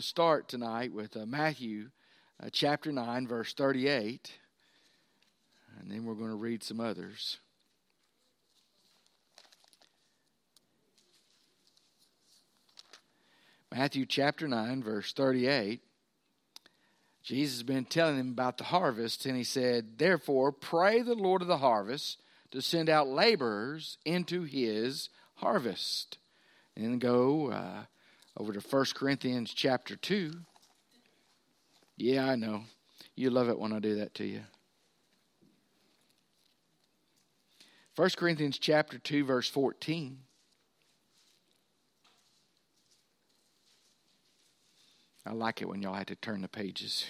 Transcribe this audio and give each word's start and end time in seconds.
to 0.00 0.06
start 0.06 0.46
tonight 0.48 0.92
with 0.92 1.16
uh, 1.16 1.24
Matthew 1.24 1.90
uh, 2.42 2.48
chapter 2.52 2.92
9, 2.92 3.26
verse 3.26 3.54
38, 3.54 4.32
and 5.80 5.90
then 5.90 6.04
we're 6.04 6.14
going 6.14 6.28
to 6.28 6.36
read 6.36 6.62
some 6.62 6.80
others. 6.80 7.38
Matthew 13.72 14.04
chapter 14.04 14.46
9, 14.46 14.82
verse 14.82 15.12
38. 15.14 15.80
Jesus 17.22 17.56
has 17.56 17.62
been 17.62 17.86
telling 17.86 18.18
them 18.18 18.30
about 18.30 18.58
the 18.58 18.64
harvest, 18.64 19.24
and 19.24 19.36
he 19.36 19.44
said, 19.44 19.98
Therefore, 19.98 20.52
pray 20.52 21.00
the 21.00 21.14
Lord 21.14 21.40
of 21.40 21.48
the 21.48 21.58
harvest 21.58 22.20
to 22.50 22.60
send 22.60 22.90
out 22.90 23.08
laborers 23.08 23.96
into 24.04 24.42
his 24.42 25.08
harvest. 25.36 26.18
And 26.76 27.00
go 27.00 27.50
uh, 27.50 27.84
over 28.36 28.52
to 28.52 28.60
1 28.60 28.84
Corinthians 28.94 29.52
chapter 29.54 29.96
2. 29.96 30.32
Yeah, 31.96 32.28
I 32.28 32.36
know. 32.36 32.64
You 33.14 33.30
love 33.30 33.48
it 33.48 33.58
when 33.58 33.72
I 33.72 33.78
do 33.78 33.96
that 33.96 34.14
to 34.14 34.24
you. 34.24 34.42
1 37.96 38.10
Corinthians 38.16 38.58
chapter 38.58 38.98
2 38.98 39.24
verse 39.24 39.48
14. 39.48 40.18
I 45.24 45.32
like 45.32 45.62
it 45.62 45.68
when 45.68 45.82
y'all 45.82 45.94
have 45.94 46.06
to 46.06 46.14
turn 46.14 46.42
the 46.42 46.48
pages. 46.48 47.06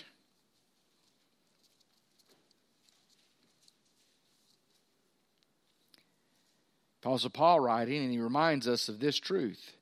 Apostle 7.02 7.30
Paul 7.30 7.60
writing, 7.60 8.02
and 8.02 8.10
he 8.10 8.18
reminds 8.18 8.66
us 8.66 8.88
of 8.88 9.00
this 9.00 9.18
truth. 9.18 9.76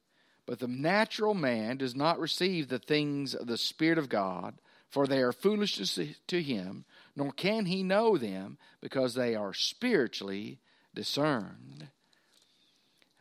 But 0.47 0.59
the 0.59 0.69
natural 0.69 1.35
man 1.35 1.79
does 1.79 1.95
not 1.95 2.21
receive 2.21 2.69
the 2.69 2.79
things 2.79 3.35
of 3.35 3.47
the 3.47 3.57
Spirit 3.57 3.99
of 3.99 4.09
God, 4.09 4.55
for 4.91 5.07
they 5.07 5.23
are 5.23 5.33
foolishness 5.33 5.99
to 6.27 6.43
him, 6.43 6.85
nor 7.17 7.33
can 7.33 7.67
he 7.67 7.83
know 7.83 8.19
them, 8.19 8.59
because 8.81 9.15
they 9.15 9.35
are 9.35 9.55
spiritually 9.55 10.61
discerned. 10.95 11.89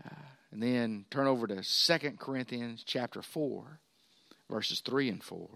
Uh, 0.06 0.16
and 0.52 0.62
then 0.62 1.06
turn 1.10 1.28
over 1.28 1.48
to 1.48 1.64
2 1.64 2.12
Corinthians 2.20 2.84
chapter 2.86 3.22
4, 3.22 3.80
verses 4.50 4.82
3 4.82 5.10
and 5.10 5.24
4. 5.24 5.48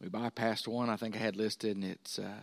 We 0.00 0.08
bypassed 0.08 0.68
one 0.68 0.88
I 0.88 0.96
think 0.96 1.16
I 1.16 1.18
had 1.18 1.34
listed, 1.34 1.76
and 1.76 1.84
it's 1.84 2.18
uh, 2.18 2.42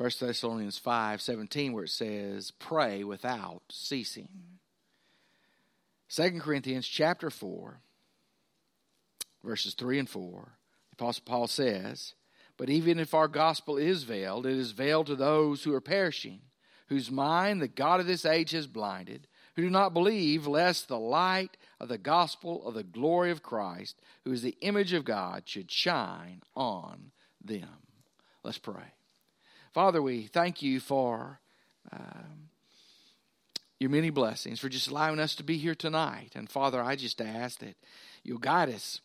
1 0.00 0.10
Thessalonians 0.18 0.78
5 0.78 1.20
17, 1.20 1.74
where 1.74 1.84
it 1.84 1.90
says, 1.90 2.52
Pray 2.52 3.04
without 3.04 3.60
ceasing. 3.68 4.30
2 6.08 6.40
Corinthians 6.40 6.88
chapter 6.88 7.28
4, 7.28 7.82
verses 9.44 9.74
3 9.74 9.98
and 9.98 10.08
4, 10.08 10.52
the 10.88 10.94
Apostle 10.94 11.24
Paul 11.26 11.46
says, 11.48 12.14
But 12.56 12.70
even 12.70 12.98
if 12.98 13.12
our 13.12 13.28
gospel 13.28 13.76
is 13.76 14.04
veiled, 14.04 14.46
it 14.46 14.56
is 14.56 14.70
veiled 14.70 15.08
to 15.08 15.16
those 15.16 15.64
who 15.64 15.74
are 15.74 15.82
perishing, 15.82 16.40
whose 16.86 17.10
mind 17.10 17.60
the 17.60 17.68
God 17.68 18.00
of 18.00 18.06
this 18.06 18.24
age 18.24 18.52
has 18.52 18.66
blinded, 18.66 19.28
who 19.54 19.60
do 19.60 19.70
not 19.70 19.92
believe, 19.92 20.46
lest 20.46 20.88
the 20.88 20.98
light 20.98 21.58
of 21.78 21.88
the 21.88 21.98
gospel 21.98 22.66
of 22.66 22.72
the 22.72 22.84
glory 22.84 23.30
of 23.30 23.42
Christ, 23.42 24.00
who 24.24 24.32
is 24.32 24.40
the 24.40 24.56
image 24.62 24.94
of 24.94 25.04
God, 25.04 25.42
should 25.44 25.70
shine 25.70 26.40
on 26.56 27.10
them. 27.44 27.68
Let's 28.42 28.56
pray. 28.56 28.94
Father, 29.72 30.02
we 30.02 30.26
thank 30.26 30.62
you 30.62 30.80
for 30.80 31.40
um, 31.92 32.48
your 33.78 33.90
many 33.90 34.10
blessings, 34.10 34.58
for 34.58 34.68
just 34.68 34.88
allowing 34.88 35.20
us 35.20 35.36
to 35.36 35.44
be 35.44 35.58
here 35.58 35.76
tonight. 35.76 36.32
And 36.34 36.50
Father, 36.50 36.82
I 36.82 36.96
just 36.96 37.20
ask 37.20 37.60
that 37.60 37.76
you'll 38.24 38.38
guide 38.38 38.68
us 38.68 39.00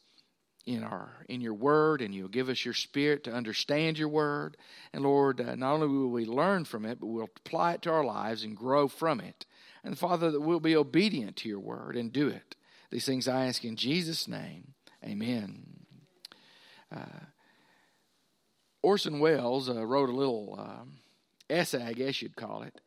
in 0.65 0.83
our 0.83 1.11
in 1.29 1.41
your 1.41 1.53
word 1.53 2.01
and 2.01 2.15
you'll 2.15 2.27
give 2.27 2.49
us 2.49 2.65
your 2.65 2.73
spirit 2.73 3.23
to 3.23 3.31
understand 3.31 3.99
your 3.99 4.09
word. 4.09 4.57
And 4.93 5.03
lord 5.03 5.39
uh, 5.39 5.53
not 5.55 5.73
only 5.73 5.87
will 5.87 6.09
we 6.09 6.25
learn 6.25 6.65
from 6.65 6.85
it 6.85 6.99
but 6.99 7.05
we'll 7.05 7.29
apply 7.37 7.73
it 7.73 7.83
to 7.83 7.91
our 7.91 8.03
lives 8.03 8.43
and 8.43 8.57
grow 8.57 8.87
from 8.87 9.19
it. 9.19 9.45
And 9.83 9.95
father 9.95 10.31
that 10.31 10.41
we'll 10.41 10.59
be 10.59 10.75
obedient 10.75 11.35
to 11.37 11.49
your 11.49 11.59
word 11.59 11.95
and 11.95 12.11
do 12.11 12.27
it. 12.27 12.55
These 12.89 13.05
things 13.05 13.27
i 13.27 13.45
ask 13.45 13.63
in 13.63 13.75
jesus 13.75 14.27
name. 14.27 14.73
Amen. 15.03 15.85
Uh, 16.91 17.25
Orson 18.85 19.19
Welles 19.19 19.67
uh, 19.67 19.83
wrote 19.83 20.09
a 20.09 20.15
little 20.15 20.55
um, 20.59 20.97
essay, 21.49 21.83
I 21.83 21.93
guess 21.93 22.21
you'd 22.21 22.35
call 22.35 22.61
it. 22.61 22.81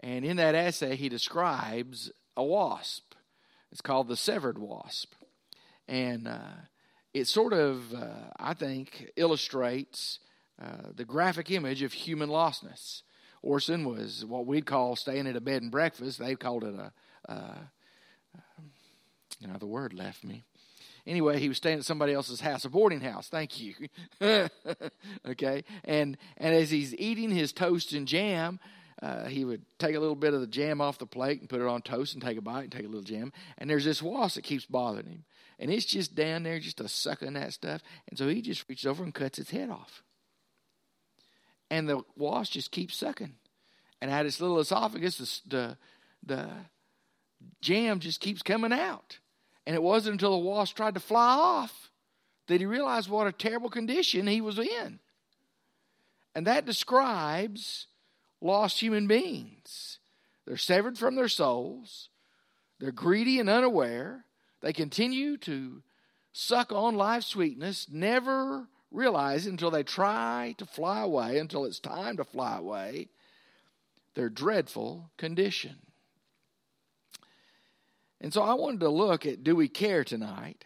And 0.00 0.24
in 0.24 0.36
that 0.38 0.56
essay, 0.56 0.96
he 0.96 1.08
describes 1.08 2.10
a 2.36 2.42
wasp. 2.42 3.14
It's 3.70 3.80
called 3.80 4.08
the 4.08 4.16
severed 4.16 4.58
wasp. 4.58 5.14
And 5.86 6.26
uh, 6.26 6.56
it 7.12 7.28
sort 7.28 7.52
of, 7.52 7.94
uh, 7.94 8.32
I 8.36 8.54
think, 8.54 9.12
illustrates 9.14 10.18
uh, 10.60 10.88
the 10.92 11.04
graphic 11.04 11.52
image 11.52 11.82
of 11.82 11.92
human 11.92 12.30
lostness. 12.30 13.02
Orson 13.40 13.84
was 13.84 14.24
what 14.24 14.46
we'd 14.46 14.66
call 14.66 14.96
staying 14.96 15.28
at 15.28 15.36
a 15.36 15.40
bed 15.40 15.62
and 15.62 15.70
breakfast. 15.70 16.18
They 16.18 16.34
called 16.34 16.64
it 16.64 16.74
a, 16.74 16.92
uh, 17.32 17.58
you 19.38 19.46
know, 19.46 19.58
the 19.58 19.66
word 19.66 19.94
left 19.94 20.24
me. 20.24 20.42
Anyway, 21.06 21.38
he 21.38 21.48
was 21.48 21.58
staying 21.58 21.78
at 21.78 21.84
somebody 21.84 22.14
else's 22.14 22.40
house, 22.40 22.64
a 22.64 22.70
boarding 22.70 23.00
house. 23.00 23.28
Thank 23.28 23.60
you. 23.60 23.74
okay, 25.26 25.64
and 25.84 26.16
and 26.38 26.54
as 26.54 26.70
he's 26.70 26.94
eating 26.94 27.30
his 27.30 27.52
toast 27.52 27.92
and 27.92 28.08
jam, 28.08 28.58
uh, 29.02 29.26
he 29.26 29.44
would 29.44 29.62
take 29.78 29.94
a 29.94 30.00
little 30.00 30.16
bit 30.16 30.32
of 30.32 30.40
the 30.40 30.46
jam 30.46 30.80
off 30.80 30.98
the 30.98 31.06
plate 31.06 31.40
and 31.40 31.48
put 31.48 31.60
it 31.60 31.66
on 31.66 31.82
toast 31.82 32.14
and 32.14 32.22
take 32.22 32.38
a 32.38 32.40
bite 32.40 32.62
and 32.62 32.72
take 32.72 32.84
a 32.84 32.88
little 32.88 33.02
jam. 33.02 33.32
And 33.58 33.68
there's 33.68 33.84
this 33.84 34.02
wasp 34.02 34.36
that 34.36 34.44
keeps 34.44 34.64
bothering 34.64 35.06
him, 35.06 35.24
and 35.58 35.70
it's 35.70 35.84
just 35.84 36.14
down 36.14 36.42
there 36.42 36.58
just 36.58 36.80
a 36.80 36.88
sucking 36.88 37.34
that 37.34 37.52
stuff. 37.52 37.82
And 38.08 38.18
so 38.18 38.28
he 38.28 38.40
just 38.40 38.66
reaches 38.66 38.86
over 38.86 39.04
and 39.04 39.12
cuts 39.12 39.38
its 39.38 39.50
head 39.50 39.68
off. 39.68 40.02
And 41.70 41.86
the 41.86 42.02
wasp 42.16 42.52
just 42.52 42.70
keeps 42.70 42.96
sucking, 42.96 43.34
and 44.00 44.10
out 44.10 44.24
its 44.24 44.40
little 44.40 44.58
esophagus, 44.58 45.42
the 45.46 45.50
the, 45.56 45.76
the 46.34 46.50
jam 47.60 48.00
just 48.00 48.20
keeps 48.20 48.42
coming 48.42 48.72
out. 48.72 49.18
And 49.66 49.74
it 49.74 49.82
wasn't 49.82 50.14
until 50.14 50.32
the 50.32 50.44
wasp 50.46 50.76
tried 50.76 50.94
to 50.94 51.00
fly 51.00 51.36
off 51.36 51.90
that 52.48 52.60
he 52.60 52.66
realized 52.66 53.08
what 53.08 53.26
a 53.26 53.32
terrible 53.32 53.70
condition 53.70 54.26
he 54.26 54.40
was 54.40 54.58
in. 54.58 54.98
And 56.34 56.46
that 56.46 56.66
describes 56.66 57.86
lost 58.40 58.80
human 58.80 59.06
beings. 59.06 59.98
They're 60.46 60.56
severed 60.56 60.98
from 60.98 61.16
their 61.16 61.28
souls, 61.28 62.10
they're 62.78 62.92
greedy 62.92 63.40
and 63.40 63.48
unaware. 63.48 64.24
They 64.60 64.72
continue 64.72 65.36
to 65.38 65.82
suck 66.32 66.72
on 66.72 66.96
life's 66.96 67.26
sweetness, 67.26 67.88
never 67.90 68.66
realize 68.90 69.46
until 69.46 69.70
they 69.70 69.82
try 69.82 70.54
to 70.56 70.64
fly 70.64 71.02
away, 71.02 71.38
until 71.38 71.66
it's 71.66 71.78
time 71.78 72.16
to 72.16 72.24
fly 72.24 72.56
away, 72.56 73.08
their 74.14 74.30
dreadful 74.30 75.10
condition. 75.18 75.76
And 78.20 78.32
so 78.32 78.42
I 78.42 78.54
wanted 78.54 78.80
to 78.80 78.88
look 78.88 79.26
at 79.26 79.44
Do 79.44 79.56
We 79.56 79.68
Care 79.68 80.04
tonight? 80.04 80.64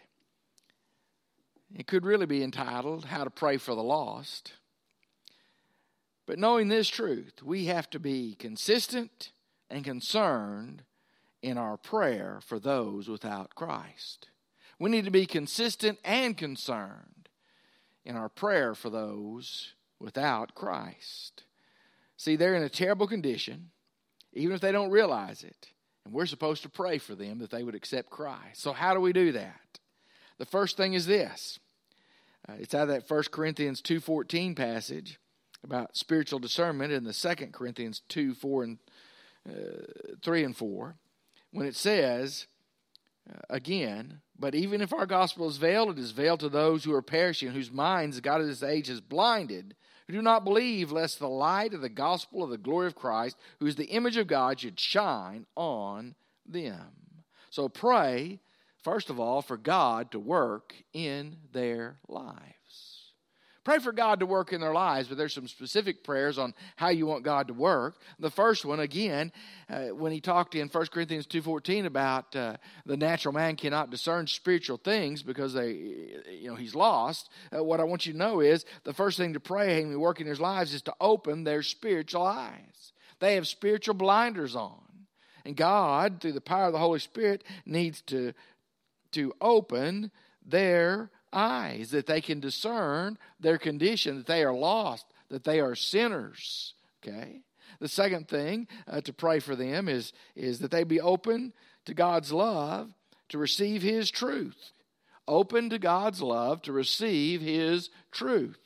It 1.75 1.87
could 1.87 2.05
really 2.05 2.25
be 2.25 2.43
entitled 2.43 3.05
How 3.05 3.23
to 3.23 3.29
Pray 3.29 3.57
for 3.57 3.75
the 3.75 3.83
Lost. 3.83 4.53
But 6.25 6.39
knowing 6.39 6.67
this 6.67 6.87
truth, 6.87 7.43
we 7.43 7.65
have 7.65 7.89
to 7.89 7.99
be 7.99 8.35
consistent 8.35 9.31
and 9.69 9.83
concerned 9.83 10.83
in 11.41 11.57
our 11.57 11.77
prayer 11.77 12.39
for 12.41 12.59
those 12.59 13.07
without 13.07 13.55
Christ. 13.55 14.29
We 14.79 14.89
need 14.89 15.05
to 15.05 15.11
be 15.11 15.25
consistent 15.25 15.99
and 16.03 16.37
concerned 16.37 17.29
in 18.05 18.15
our 18.15 18.29
prayer 18.29 18.73
for 18.73 18.89
those 18.89 19.73
without 19.99 20.55
Christ. 20.55 21.43
See, 22.17 22.35
they're 22.35 22.55
in 22.55 22.63
a 22.63 22.69
terrible 22.69 23.07
condition, 23.07 23.71
even 24.33 24.55
if 24.55 24.61
they 24.61 24.71
don't 24.71 24.91
realize 24.91 25.43
it. 25.43 25.69
And 26.09 26.15
we're 26.15 26.25
supposed 26.25 26.63
to 26.63 26.69
pray 26.69 26.97
for 26.97 27.13
them 27.13 27.37
that 27.37 27.51
they 27.51 27.61
would 27.61 27.75
accept 27.75 28.09
Christ. 28.09 28.61
So, 28.61 28.73
how 28.73 28.95
do 28.95 28.99
we 28.99 29.13
do 29.13 29.31
that? 29.33 29.79
The 30.39 30.45
first 30.45 30.75
thing 30.75 30.93
is 30.93 31.05
this 31.05 31.59
uh, 32.47 32.53
it's 32.57 32.73
out 32.73 32.83
of 32.83 32.87
that 32.87 33.07
1 33.07 33.23
Corinthians 33.31 33.79
2.14 33.79 34.55
passage 34.55 35.19
about 35.63 35.95
spiritual 35.95 36.39
discernment 36.39 36.91
in 36.91 37.03
the 37.03 37.13
2 37.13 37.51
Corinthians 37.51 38.01
2, 38.09 38.33
4 38.33 38.63
and 38.63 38.77
uh, 39.47 39.53
3 40.23 40.45
and 40.45 40.57
4, 40.57 40.95
when 41.51 41.67
it 41.67 41.75
says, 41.75 42.47
uh, 43.29 43.41
again, 43.47 44.21
but 44.35 44.55
even 44.55 44.81
if 44.81 44.91
our 44.91 45.05
gospel 45.05 45.47
is 45.47 45.57
veiled, 45.57 45.91
it 45.91 45.99
is 45.99 46.09
veiled 46.09 46.39
to 46.39 46.49
those 46.49 46.85
who 46.85 46.93
are 46.95 47.03
perishing, 47.03 47.51
whose 47.51 47.71
minds 47.71 48.19
God 48.19 48.41
of 48.41 48.47
this 48.47 48.63
age 48.63 48.87
has 48.87 48.99
blinded, 48.99 49.75
do 50.13 50.21
not 50.21 50.43
believe, 50.43 50.91
lest 50.91 51.19
the 51.19 51.29
light 51.29 51.73
of 51.73 51.81
the 51.81 51.89
gospel 51.89 52.43
of 52.43 52.49
the 52.49 52.57
glory 52.57 52.87
of 52.87 52.95
Christ, 52.95 53.37
who 53.59 53.67
is 53.67 53.75
the 53.75 53.85
image 53.85 54.17
of 54.17 54.27
God, 54.27 54.59
should 54.59 54.79
shine 54.79 55.45
on 55.55 56.15
them. 56.45 56.87
So 57.49 57.69
pray, 57.69 58.39
first 58.83 59.09
of 59.09 59.19
all, 59.19 59.41
for 59.41 59.57
God 59.57 60.11
to 60.11 60.19
work 60.19 60.73
in 60.93 61.37
their 61.51 61.97
lives. 62.07 62.58
Pray 63.69 63.77
for 63.77 63.91
God 63.91 64.21
to 64.21 64.25
work 64.25 64.51
in 64.51 64.61
their 64.61 64.73
lives, 64.73 65.09
but 65.09 65.17
there's 65.19 65.35
some 65.35 65.47
specific 65.47 66.03
prayers 66.03 66.39
on 66.39 66.55
how 66.75 66.89
you 66.89 67.05
want 67.05 67.23
God 67.23 67.49
to 67.49 67.53
work. 67.53 67.97
The 68.17 68.31
first 68.31 68.65
one, 68.65 68.79
again, 68.79 69.31
uh, 69.69 69.89
when 69.89 70.11
he 70.11 70.21
talked 70.21 70.55
in 70.55 70.69
1 70.69 70.87
Corinthians 70.87 71.27
2.14 71.27 71.85
about 71.85 72.35
uh, 72.35 72.57
the 72.87 72.97
natural 72.97 73.31
man 73.31 73.55
cannot 73.55 73.91
discern 73.91 74.25
spiritual 74.25 74.77
things 74.77 75.21
because 75.21 75.53
they, 75.53 75.73
you 76.31 76.47
know, 76.47 76.55
he's 76.55 76.73
lost, 76.73 77.29
uh, 77.55 77.63
what 77.63 77.79
I 77.79 77.83
want 77.83 78.07
you 78.07 78.13
to 78.13 78.17
know 78.17 78.39
is 78.39 78.65
the 78.85 78.93
first 78.93 79.19
thing 79.19 79.33
to 79.33 79.39
pray 79.39 79.83
and 79.83 79.95
work 80.01 80.19
in 80.19 80.25
their 80.25 80.35
lives 80.35 80.73
is 80.73 80.81
to 80.81 80.95
open 80.99 81.43
their 81.43 81.61
spiritual 81.61 82.23
eyes. 82.23 82.93
They 83.19 83.35
have 83.35 83.47
spiritual 83.47 83.93
blinders 83.93 84.55
on. 84.55 84.81
And 85.45 85.55
God, 85.55 86.21
through 86.21 86.33
the 86.33 86.41
power 86.41 86.65
of 86.65 86.73
the 86.73 86.79
Holy 86.79 86.97
Spirit, 86.97 87.43
needs 87.67 88.01
to, 88.07 88.33
to 89.11 89.31
open 89.39 90.09
their 90.43 91.11
eyes 91.31 91.91
that 91.91 92.05
they 92.05 92.21
can 92.21 92.39
discern 92.39 93.17
their 93.39 93.57
condition, 93.57 94.17
that 94.17 94.27
they 94.27 94.43
are 94.43 94.53
lost, 94.53 95.05
that 95.29 95.43
they 95.43 95.59
are 95.59 95.75
sinners. 95.75 96.73
Okay? 97.03 97.41
The 97.79 97.87
second 97.87 98.27
thing 98.27 98.67
uh, 98.87 99.01
to 99.01 99.13
pray 99.13 99.39
for 99.39 99.55
them 99.55 99.87
is, 99.87 100.11
is 100.35 100.59
that 100.59 100.71
they 100.71 100.83
be 100.83 100.99
open 100.99 101.53
to 101.85 101.93
God's 101.93 102.31
love 102.31 102.91
to 103.29 103.37
receive 103.37 103.81
His 103.81 104.11
truth. 104.11 104.71
Open 105.27 105.69
to 105.69 105.79
God's 105.79 106.21
love 106.21 106.61
to 106.63 106.71
receive 106.71 107.41
His 107.41 107.89
truth. 108.11 108.59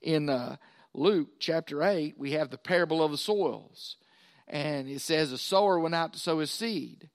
In 0.00 0.28
uh, 0.30 0.56
Luke 0.94 1.28
chapter 1.38 1.82
8, 1.82 2.14
we 2.16 2.32
have 2.32 2.50
the 2.50 2.58
parable 2.58 3.02
of 3.02 3.10
the 3.10 3.18
soils. 3.18 3.96
And 4.46 4.88
it 4.88 5.00
says, 5.00 5.32
A 5.32 5.38
sower 5.38 5.78
went 5.78 5.94
out 5.94 6.12
to 6.12 6.18
sow 6.18 6.38
his 6.38 6.50
seed 6.50 7.08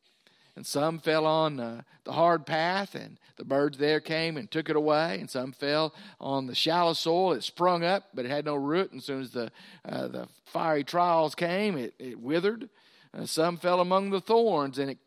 and 0.56 0.66
some 0.66 1.00
fell 1.00 1.26
on 1.26 1.60
uh, 1.60 1.82
the 2.04 2.14
hard 2.14 2.46
path, 2.46 2.96
and 2.96 3.20
the 3.36 3.44
birds 3.44 3.78
there 3.78 4.00
came 4.00 4.38
and 4.38 4.50
took 4.50 4.70
it 4.70 4.76
away. 4.76 5.18
And 5.20 5.30
some 5.30 5.52
fell 5.52 5.94
on 6.20 6.48
the 6.48 6.56
shallow 6.56 6.94
soil. 6.94 7.34
It 7.34 7.44
sprung 7.44 7.84
up, 7.84 8.04
but 8.14 8.26
it 8.26 8.32
had 8.32 8.46
no 8.46 8.56
root. 8.56 8.92
And 8.92 9.00
as 9.00 9.06
soon 9.06 9.22
as 9.22 9.32
the 9.32 9.52
uh, 9.84 10.08
the 10.08 10.28
fiery 10.46 10.84
trials 10.84 11.36
came, 11.36 11.78
it, 11.78 11.94
it 12.00 12.20
withered. 12.20 12.70
Uh, 13.14 13.26
some 13.26 13.58
fell 13.58 13.80
among 13.82 14.12
the 14.12 14.22
thorns, 14.22 14.80
and 14.80 14.92
it 14.92 14.98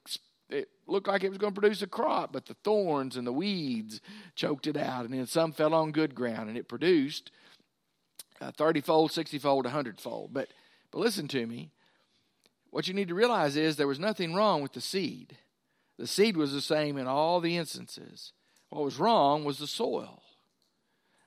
it 0.50 0.68
looked 0.86 1.08
like 1.08 1.24
it 1.24 1.28
was 1.28 1.38
going 1.38 1.54
to 1.54 1.60
produce 1.60 1.82
a 1.82 1.86
crop, 1.86 2.32
but 2.32 2.46
the 2.46 2.56
thorns 2.64 3.16
and 3.16 3.26
the 3.26 3.32
weeds 3.32 4.00
choked 4.34 4.66
it 4.66 4.76
out. 4.76 5.04
And 5.04 5.14
then 5.14 5.26
some 5.26 5.52
fell 5.52 5.74
on 5.74 5.92
good 5.92 6.14
ground, 6.14 6.48
and 6.48 6.58
it 6.58 6.68
produced 6.68 7.30
uh, 8.40 8.50
thirty-fold, 8.52 9.12
sixty-fold, 9.12 9.66
a 9.66 9.70
hundredfold. 9.70 10.32
But 10.32 10.48
but 10.90 10.98
listen 10.98 11.28
to 11.28 11.46
me. 11.46 11.70
What 12.70 12.88
you 12.88 12.94
need 12.94 13.08
to 13.08 13.14
realize 13.14 13.56
is 13.56 13.76
there 13.76 13.86
was 13.86 13.98
nothing 13.98 14.34
wrong 14.34 14.62
with 14.62 14.72
the 14.72 14.80
seed. 14.80 15.38
The 15.98 16.06
seed 16.06 16.36
was 16.36 16.52
the 16.52 16.60
same 16.60 16.96
in 16.96 17.06
all 17.06 17.40
the 17.40 17.56
instances. 17.56 18.32
What 18.68 18.84
was 18.84 18.98
wrong 18.98 19.44
was 19.44 19.58
the 19.58 19.66
soil. 19.66 20.22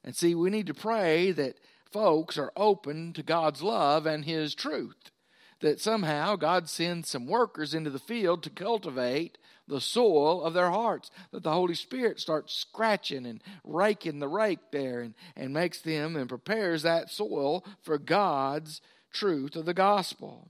And 0.03 0.15
see, 0.15 0.35
we 0.35 0.49
need 0.49 0.67
to 0.67 0.73
pray 0.73 1.31
that 1.31 1.59
folks 1.91 2.37
are 2.37 2.53
open 2.55 3.13
to 3.13 3.23
God's 3.23 3.61
love 3.61 4.05
and 4.05 4.25
His 4.25 4.55
truth. 4.55 5.11
That 5.59 5.79
somehow 5.79 6.37
God 6.37 6.69
sends 6.69 7.09
some 7.09 7.27
workers 7.27 7.73
into 7.73 7.91
the 7.91 7.99
field 7.99 8.41
to 8.43 8.49
cultivate 8.49 9.37
the 9.67 9.81
soil 9.81 10.43
of 10.43 10.53
their 10.53 10.71
hearts. 10.71 11.11
That 11.31 11.43
the 11.43 11.51
Holy 11.51 11.75
Spirit 11.75 12.19
starts 12.19 12.53
scratching 12.53 13.25
and 13.27 13.43
raking 13.63 14.19
the 14.19 14.27
rake 14.27 14.71
there 14.71 15.01
and, 15.01 15.13
and 15.35 15.53
makes 15.53 15.79
them 15.79 16.15
and 16.15 16.27
prepares 16.27 16.81
that 16.81 17.11
soil 17.11 17.63
for 17.81 17.99
God's 17.99 18.81
truth 19.11 19.55
of 19.55 19.65
the 19.65 19.73
gospel. 19.73 20.47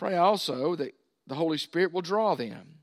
Pray 0.00 0.16
also 0.16 0.76
that 0.76 0.94
the 1.26 1.34
Holy 1.34 1.58
Spirit 1.58 1.92
will 1.92 2.00
draw 2.00 2.34
them. 2.34 2.78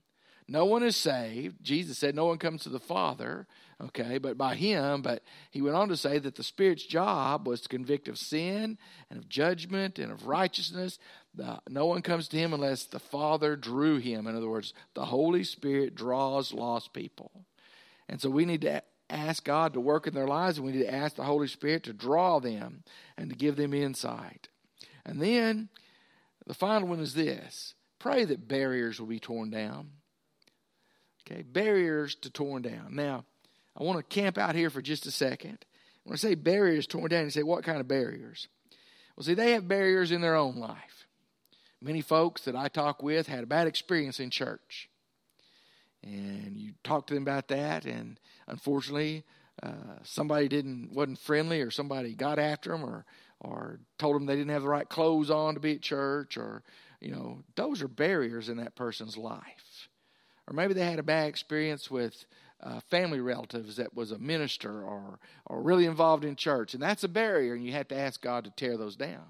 No 0.48 0.66
one 0.66 0.84
is 0.84 0.96
saved. 0.96 1.64
Jesus 1.64 1.98
said 1.98 2.14
no 2.14 2.28
one 2.28 2.38
comes 2.38 2.62
to 2.62 2.70
the 2.70 2.80
Father, 2.80 3.48
okay, 3.82 4.20
but 4.20 4.38
by 4.38 4.54
him. 4.54 5.02
But 5.02 5.24
he 5.50 5.64
went 5.64 5.76
on 5.76 5.90
to 5.90 5.98
say 5.98 6.20
that 6.20 6.36
the 6.36 6.44
Spirit's 6.44 6.86
job 6.86 7.48
was 7.48 7.62
to 7.62 7.70
convict 7.70 8.08
of 8.08 8.20
sin 8.20 8.78
and 9.10 9.18
of 9.18 9.28
judgment 9.28 9.98
and 9.98 10.12
of 10.12 10.28
righteousness. 10.28 11.00
Uh, 11.44 11.58
no 11.68 11.88
one 11.88 12.04
comes 12.04 12.28
to 12.28 12.38
him 12.38 12.54
unless 12.54 12.84
the 12.84 13.00
Father 13.00 13.56
drew 13.56 13.98
him. 13.98 14.28
In 14.28 14.36
other 14.36 14.48
words, 14.48 14.76
the 14.94 15.06
Holy 15.06 15.44
Spirit 15.44 15.96
draws 15.96 16.54
lost 16.54 16.94
people. 16.94 17.32
And 18.08 18.22
so 18.22 18.30
we 18.30 18.46
need 18.46 18.62
to 18.62 18.84
ask 19.10 19.44
God 19.44 19.74
to 19.74 19.82
work 19.82 20.06
in 20.06 20.14
their 20.14 20.28
lives, 20.28 20.60
and 20.60 20.68
we 20.68 20.72
need 20.72 20.84
to 20.84 20.94
ask 20.94 21.16
the 21.16 21.24
Holy 21.24 21.48
Spirit 21.48 21.82
to 21.86 21.94
draw 21.94 22.38
them 22.40 22.84
and 23.18 23.32
to 23.32 23.36
give 23.36 23.56
them 23.56 23.74
insight. 23.74 24.50
And 25.04 25.20
then 25.20 25.70
the 26.48 26.54
final 26.54 26.88
one 26.88 27.00
is 27.00 27.14
this 27.14 27.76
pray 28.00 28.26
that 28.26 28.48
barriers 28.48 29.00
will 29.00 29.08
be 29.08 29.20
torn 29.20 29.50
down. 29.50 29.92
Okay, 31.30 31.42
barriers 31.42 32.16
to 32.16 32.30
torn 32.30 32.62
down. 32.62 32.96
Now, 32.96 33.26
I 33.76 33.84
want 33.84 33.98
to 33.98 34.16
camp 34.16 34.38
out 34.38 34.56
here 34.56 34.70
for 34.70 34.82
just 34.82 35.06
a 35.06 35.12
second. 35.12 35.60
When 36.04 36.14
I 36.14 36.18
say 36.18 36.36
barriers 36.36 36.88
torn 36.88 37.10
down, 37.10 37.26
you 37.26 37.32
say, 37.32 37.44
what 37.44 37.66
kind 37.66 37.82
of 37.82 37.88
barriers? 37.88 38.48
Well, 39.16 39.26
see, 39.26 39.34
they 39.34 39.52
have 39.52 39.68
barriers 39.68 40.12
in 40.12 40.22
their 40.22 40.36
own 40.36 40.56
life. 40.56 41.06
Many 41.82 42.02
folks 42.02 42.44
that 42.44 42.56
I 42.56 42.70
talk 42.70 43.04
with 43.04 43.28
had 43.28 43.44
a 43.44 43.48
bad 43.48 43.68
experience 43.68 44.20
in 44.20 44.30
church. 44.30 44.90
And 46.10 46.58
you 46.58 46.72
talk 46.84 47.08
to 47.08 47.14
them 47.14 47.24
about 47.24 47.50
that, 47.50 47.86
and 47.86 48.18
unfortunately, 48.48 49.26
uh, 49.62 49.98
somebody 50.04 50.48
didn't 50.48 50.94
wasn't 50.94 51.20
friendly, 51.20 51.60
or 51.60 51.70
somebody 51.70 52.14
got 52.14 52.40
after 52.40 52.70
them, 52.72 52.84
or 52.86 53.06
or 53.42 53.80
told 54.00 54.16
them 54.16 54.26
they 54.26 54.36
didn't 54.36 54.52
have 54.52 54.62
the 54.62 54.70
right 54.70 54.88
clothes 54.88 55.30
on 55.30 55.54
to 55.54 55.60
be 55.60 55.74
at 55.74 55.82
church, 55.82 56.38
or, 56.38 56.64
you 57.00 57.12
know, 57.12 57.44
those 57.56 57.82
are 57.84 57.88
barriers 57.88 58.50
in 58.50 58.58
that 58.58 58.76
person's 58.76 59.18
life. 59.18 59.90
Or 60.48 60.54
maybe 60.54 60.74
they 60.74 60.86
had 60.86 60.98
a 60.98 61.04
bad 61.04 61.28
experience 61.28 61.92
with 61.92 62.26
uh, 62.64 62.80
family 62.90 63.20
relatives 63.20 63.76
that 63.76 63.94
was 63.94 64.12
a 64.12 64.18
minister 64.18 64.82
or, 64.82 65.20
or 65.46 65.62
really 65.62 65.86
involved 65.86 66.26
in 66.26 66.36
church, 66.36 66.74
and 66.74 66.82
that's 66.82 67.04
a 67.04 67.10
barrier, 67.10 67.54
and 67.54 67.66
you 67.66 67.74
have 67.74 67.90
to 67.90 67.98
ask 67.98 68.22
God 68.22 68.46
to 68.46 68.50
tear 68.52 68.78
those 68.78 68.96
down. 68.96 69.26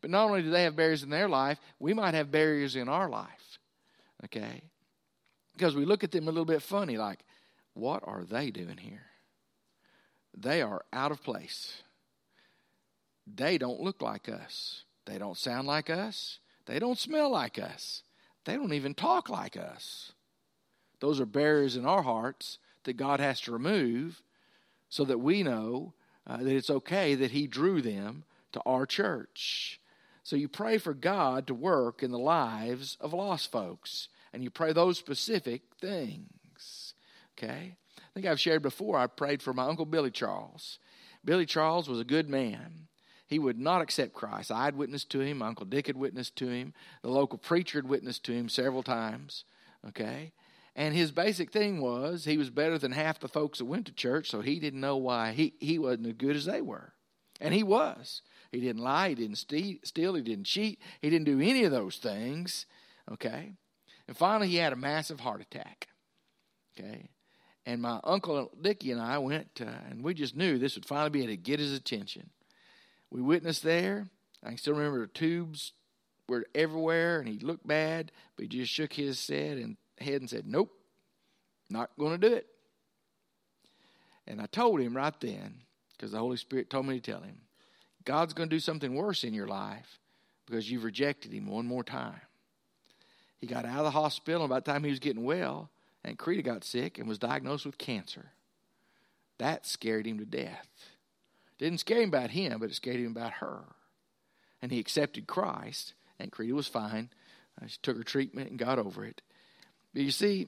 But 0.00 0.10
not 0.10 0.26
only 0.26 0.42
do 0.42 0.50
they 0.50 0.64
have 0.64 0.76
barriers 0.76 1.04
in 1.04 1.10
their 1.10 1.28
life, 1.28 1.58
we 1.78 1.94
might 1.94 2.14
have 2.14 2.32
barriers 2.32 2.76
in 2.76 2.88
our 2.88 3.08
life, 3.08 3.58
okay? 4.24 4.62
Because 5.52 5.74
we 5.74 5.84
look 5.84 6.02
at 6.04 6.10
them 6.10 6.28
a 6.28 6.30
little 6.30 6.44
bit 6.44 6.62
funny, 6.62 6.96
like, 6.96 7.20
what 7.74 8.02
are 8.06 8.24
they 8.24 8.50
doing 8.50 8.78
here? 8.78 9.06
They 10.36 10.62
are 10.62 10.84
out 10.92 11.12
of 11.12 11.22
place 11.22 11.82
they 13.26 13.58
don't 13.58 13.80
look 13.80 14.02
like 14.02 14.28
us. 14.28 14.84
They 15.04 15.18
don't 15.18 15.36
sound 15.36 15.66
like 15.66 15.90
us. 15.90 16.38
They 16.66 16.78
don't 16.78 16.98
smell 16.98 17.30
like 17.30 17.58
us. 17.58 18.02
They 18.44 18.54
don't 18.54 18.72
even 18.72 18.94
talk 18.94 19.28
like 19.28 19.56
us. 19.56 20.12
Those 21.00 21.20
are 21.20 21.26
barriers 21.26 21.76
in 21.76 21.86
our 21.86 22.02
hearts 22.02 22.58
that 22.84 22.94
God 22.94 23.20
has 23.20 23.40
to 23.42 23.52
remove 23.52 24.22
so 24.88 25.04
that 25.04 25.18
we 25.18 25.42
know 25.42 25.94
uh, 26.26 26.38
that 26.38 26.54
it's 26.54 26.70
okay 26.70 27.14
that 27.14 27.30
He 27.30 27.46
drew 27.46 27.80
them 27.80 28.24
to 28.52 28.60
our 28.66 28.86
church. 28.86 29.80
So 30.22 30.36
you 30.36 30.48
pray 30.48 30.78
for 30.78 30.94
God 30.94 31.46
to 31.48 31.54
work 31.54 32.02
in 32.02 32.12
the 32.12 32.18
lives 32.18 32.96
of 33.00 33.12
lost 33.12 33.50
folks, 33.50 34.08
and 34.32 34.42
you 34.42 34.50
pray 34.50 34.72
those 34.72 34.98
specific 34.98 35.62
things. 35.80 36.94
Okay? 37.36 37.76
I 37.98 38.14
think 38.14 38.26
I've 38.26 38.40
shared 38.40 38.62
before, 38.62 38.98
I 38.98 39.06
prayed 39.06 39.42
for 39.42 39.52
my 39.52 39.64
Uncle 39.64 39.86
Billy 39.86 40.10
Charles. 40.10 40.78
Billy 41.24 41.46
Charles 41.46 41.88
was 41.88 42.00
a 42.00 42.04
good 42.04 42.28
man. 42.28 42.88
He 43.26 43.38
would 43.38 43.58
not 43.58 43.80
accept 43.80 44.12
Christ. 44.12 44.50
I 44.50 44.64
had 44.64 44.76
witnessed 44.76 45.10
to 45.10 45.20
him. 45.20 45.40
Uncle 45.40 45.64
Dick 45.64 45.86
had 45.86 45.96
witnessed 45.96 46.36
to 46.36 46.48
him. 46.48 46.74
The 47.02 47.08
local 47.08 47.38
preacher 47.38 47.78
had 47.78 47.88
witnessed 47.88 48.24
to 48.24 48.32
him 48.32 48.48
several 48.48 48.82
times. 48.82 49.44
Okay? 49.88 50.32
And 50.74 50.94
his 50.94 51.12
basic 51.12 51.50
thing 51.50 51.80
was 51.80 52.24
he 52.24 52.38
was 52.38 52.50
better 52.50 52.78
than 52.78 52.92
half 52.92 53.20
the 53.20 53.28
folks 53.28 53.58
that 53.58 53.66
went 53.66 53.86
to 53.86 53.92
church, 53.92 54.30
so 54.30 54.40
he 54.40 54.58
didn't 54.58 54.80
know 54.80 54.96
why 54.96 55.32
he, 55.32 55.54
he 55.60 55.78
wasn't 55.78 56.06
as 56.08 56.12
good 56.14 56.36
as 56.36 56.44
they 56.46 56.60
were. 56.60 56.92
And 57.40 57.52
he 57.52 57.62
was. 57.62 58.22
He 58.50 58.60
didn't 58.60 58.82
lie, 58.82 59.10
he 59.10 59.14
didn't 59.14 59.36
steal, 59.36 60.14
he 60.14 60.22
didn't 60.22 60.44
cheat, 60.44 60.78
he 61.00 61.10
didn't 61.10 61.24
do 61.24 61.40
any 61.40 61.64
of 61.64 61.72
those 61.72 61.96
things. 61.96 62.66
Okay? 63.10 63.54
And 64.12 64.16
finally, 64.18 64.48
he 64.48 64.56
had 64.56 64.74
a 64.74 64.76
massive 64.76 65.20
heart 65.20 65.40
attack. 65.40 65.88
Okay? 66.78 67.08
And 67.64 67.80
my 67.80 67.98
uncle 68.04 68.50
Dickie 68.60 68.92
and 68.92 69.00
I 69.00 69.16
went, 69.16 69.58
and 69.58 70.04
we 70.04 70.12
just 70.12 70.36
knew 70.36 70.58
this 70.58 70.74
would 70.74 70.84
finally 70.84 71.08
be 71.08 71.20
able 71.20 71.32
to 71.32 71.38
get 71.38 71.60
his 71.60 71.72
attention 71.72 72.28
we 73.08 73.22
witnessed 73.22 73.62
there. 73.62 74.06
I 74.44 74.48
can 74.48 74.58
still 74.58 74.74
remember 74.74 75.00
the 75.00 75.06
tubes 75.06 75.72
were 76.28 76.44
everywhere, 76.54 77.20
and 77.20 77.26
he 77.26 77.38
looked 77.38 77.66
bad, 77.66 78.12
but 78.36 78.42
he 78.42 78.48
just 78.48 78.70
shook 78.70 78.92
his 78.92 79.26
head 79.26 79.56
and 79.56 79.78
head 79.98 80.20
and 80.20 80.28
said, 80.28 80.46
"Nope, 80.46 80.78
not 81.70 81.88
going 81.98 82.20
to 82.20 82.28
do 82.28 82.34
it." 82.34 82.46
And 84.26 84.42
I 84.42 84.46
told 84.46 84.78
him 84.78 84.94
right 84.94 85.18
then, 85.20 85.62
because 85.96 86.12
the 86.12 86.18
Holy 86.18 86.36
Spirit 86.36 86.68
told 86.68 86.84
me 86.84 87.00
to 87.00 87.12
tell 87.12 87.22
him, 87.22 87.40
God's 88.04 88.34
going 88.34 88.50
to 88.50 88.56
do 88.56 88.60
something 88.60 88.94
worse 88.94 89.24
in 89.24 89.32
your 89.32 89.48
life 89.48 89.98
because 90.44 90.70
you've 90.70 90.84
rejected 90.84 91.32
Him 91.32 91.46
one 91.46 91.64
more 91.64 91.82
time. 91.82 92.20
He 93.42 93.48
got 93.48 93.66
out 93.66 93.78
of 93.78 93.84
the 93.84 93.90
hospital, 93.90 94.42
and 94.42 94.50
by 94.50 94.60
the 94.60 94.70
time 94.70 94.84
he 94.84 94.90
was 94.90 95.00
getting 95.00 95.24
well, 95.24 95.68
Aunt 96.04 96.16
Creta 96.16 96.44
got 96.44 96.62
sick 96.62 96.96
and 96.96 97.08
was 97.08 97.18
diagnosed 97.18 97.66
with 97.66 97.76
cancer. 97.76 98.30
That 99.38 99.66
scared 99.66 100.06
him 100.06 100.18
to 100.20 100.24
death. 100.24 100.68
Didn't 101.58 101.80
scare 101.80 102.02
him 102.02 102.10
about 102.10 102.30
him, 102.30 102.60
but 102.60 102.70
it 102.70 102.76
scared 102.76 103.00
him 103.00 103.10
about 103.10 103.32
her. 103.34 103.64
And 104.62 104.70
he 104.70 104.78
accepted 104.78 105.26
Christ, 105.26 105.94
and 106.20 106.30
Creta 106.30 106.52
was 106.52 106.68
fine. 106.68 107.10
Uh, 107.60 107.66
she 107.66 107.78
took 107.82 107.96
her 107.96 108.04
treatment 108.04 108.50
and 108.50 108.60
got 108.60 108.78
over 108.78 109.04
it. 109.04 109.22
But 109.92 110.02
you 110.02 110.12
see, 110.12 110.46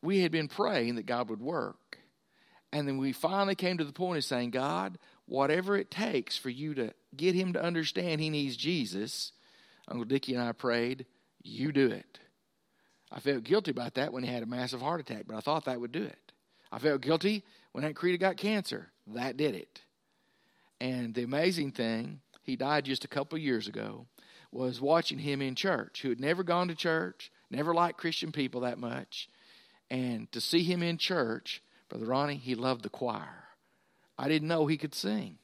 we 0.00 0.20
had 0.20 0.32
been 0.32 0.48
praying 0.48 0.94
that 0.94 1.04
God 1.04 1.28
would 1.28 1.42
work. 1.42 1.98
And 2.72 2.88
then 2.88 2.96
we 2.96 3.12
finally 3.12 3.54
came 3.54 3.76
to 3.76 3.84
the 3.84 3.92
point 3.92 4.16
of 4.16 4.24
saying, 4.24 4.50
God, 4.50 4.96
whatever 5.26 5.76
it 5.76 5.90
takes 5.90 6.38
for 6.38 6.48
you 6.48 6.72
to 6.72 6.94
get 7.14 7.34
him 7.34 7.52
to 7.52 7.62
understand 7.62 8.22
he 8.22 8.30
needs 8.30 8.56
Jesus, 8.56 9.32
Uncle 9.88 10.06
Dickie 10.06 10.32
and 10.34 10.42
I 10.42 10.52
prayed, 10.52 11.04
you 11.44 11.70
do 11.70 11.88
it. 11.90 12.18
I 13.12 13.20
felt 13.20 13.44
guilty 13.44 13.70
about 13.70 13.94
that 13.94 14.12
when 14.12 14.24
he 14.24 14.32
had 14.32 14.42
a 14.42 14.46
massive 14.46 14.80
heart 14.80 15.00
attack, 15.00 15.24
but 15.28 15.36
I 15.36 15.40
thought 15.40 15.66
that 15.66 15.80
would 15.80 15.92
do 15.92 16.02
it. 16.02 16.32
I 16.72 16.78
felt 16.78 17.02
guilty 17.02 17.44
when 17.72 17.84
Aunt 17.84 17.94
Creta 17.94 18.18
got 18.18 18.36
cancer. 18.36 18.88
That 19.06 19.36
did 19.36 19.54
it. 19.54 19.82
And 20.80 21.14
the 21.14 21.22
amazing 21.22 21.70
thing, 21.70 22.20
he 22.42 22.56
died 22.56 22.86
just 22.86 23.04
a 23.04 23.08
couple 23.08 23.38
years 23.38 23.68
ago, 23.68 24.06
was 24.50 24.80
watching 24.80 25.18
him 25.18 25.40
in 25.40 25.54
church, 25.54 26.02
who 26.02 26.08
had 26.08 26.20
never 26.20 26.42
gone 26.42 26.68
to 26.68 26.74
church, 26.74 27.30
never 27.50 27.74
liked 27.74 27.98
Christian 27.98 28.32
people 28.32 28.62
that 28.62 28.78
much. 28.78 29.28
And 29.90 30.30
to 30.32 30.40
see 30.40 30.64
him 30.64 30.82
in 30.82 30.98
church, 30.98 31.62
Brother 31.88 32.06
Ronnie, 32.06 32.36
he 32.36 32.54
loved 32.54 32.82
the 32.82 32.88
choir. 32.88 33.44
I 34.18 34.28
didn't 34.28 34.48
know 34.48 34.66
he 34.66 34.76
could 34.76 34.94
sing. 34.94 35.38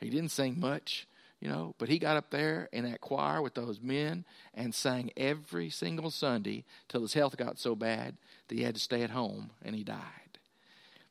He 0.00 0.10
didn't 0.10 0.30
sing 0.30 0.58
much, 0.58 1.06
you 1.42 1.48
know, 1.48 1.74
but 1.78 1.88
he 1.88 1.98
got 1.98 2.16
up 2.16 2.30
there 2.30 2.68
in 2.72 2.84
that 2.84 3.00
choir 3.00 3.42
with 3.42 3.54
those 3.54 3.80
men 3.80 4.24
and 4.54 4.72
sang 4.72 5.10
every 5.16 5.70
single 5.70 6.08
Sunday 6.12 6.64
till 6.88 7.02
his 7.02 7.14
health 7.14 7.36
got 7.36 7.58
so 7.58 7.74
bad 7.74 8.16
that 8.46 8.54
he 8.56 8.62
had 8.62 8.76
to 8.76 8.80
stay 8.80 9.02
at 9.02 9.10
home 9.10 9.50
and 9.60 9.74
he 9.74 9.82
died. 9.82 10.38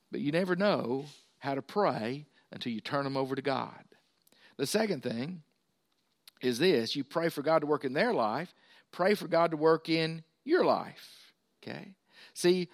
But 0.10 0.22
you 0.22 0.32
never 0.32 0.56
know 0.56 1.04
how 1.40 1.54
to 1.54 1.62
pray 1.62 2.28
until 2.50 2.72
you 2.72 2.80
turn 2.80 3.04
them 3.04 3.18
over 3.18 3.36
to 3.36 3.42
God. 3.42 3.84
The 4.56 4.66
second 4.66 5.04
thing 5.04 5.42
is 6.42 6.60
this 6.60 6.96
you 6.96 7.04
pray 7.04 7.28
for 7.28 7.42
God 7.42 7.60
to 7.60 7.68
work 7.68 7.84
in 7.84 7.92
their 7.92 8.14
life, 8.14 8.54
pray 8.94 9.16
for 9.16 9.28
God 9.28 9.52
to 9.52 9.58
work 9.58 9.90
in 9.90 10.24
your 10.46 10.64
life. 10.64 11.34
Okay? 11.62 11.96
See, 12.34 12.70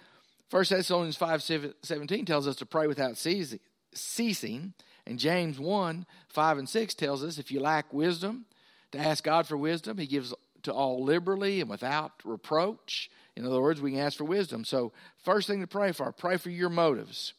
1 0.50 0.64
Thessalonians 0.68 1.16
5 1.16 1.74
17 1.82 2.24
tells 2.24 2.46
us 2.46 2.54
to 2.54 2.66
pray 2.66 2.86
without 2.86 3.16
ceasing. 3.16 4.74
And 5.08 5.18
James 5.18 5.58
1 5.58 6.06
5 6.28 6.58
and 6.58 6.68
6 6.68 6.94
tells 6.94 7.24
us 7.24 7.38
if 7.38 7.50
you 7.50 7.60
lack 7.60 7.92
wisdom, 7.92 8.44
to 8.92 8.98
ask 8.98 9.24
God 9.24 9.46
for 9.46 9.56
wisdom. 9.56 9.98
He 9.98 10.06
gives 10.06 10.34
to 10.62 10.72
all 10.72 11.02
liberally 11.02 11.60
and 11.60 11.70
without 11.70 12.12
reproach. 12.24 13.10
In 13.36 13.46
other 13.46 13.60
words, 13.60 13.80
we 13.80 13.92
can 13.92 14.00
ask 14.00 14.18
for 14.18 14.24
wisdom. 14.24 14.64
So, 14.64 14.92
first 15.24 15.46
thing 15.46 15.60
to 15.60 15.66
pray 15.66 15.92
for, 15.92 16.10
pray 16.12 16.36
for 16.36 16.50
your 16.50 16.68
motives. 16.68 17.34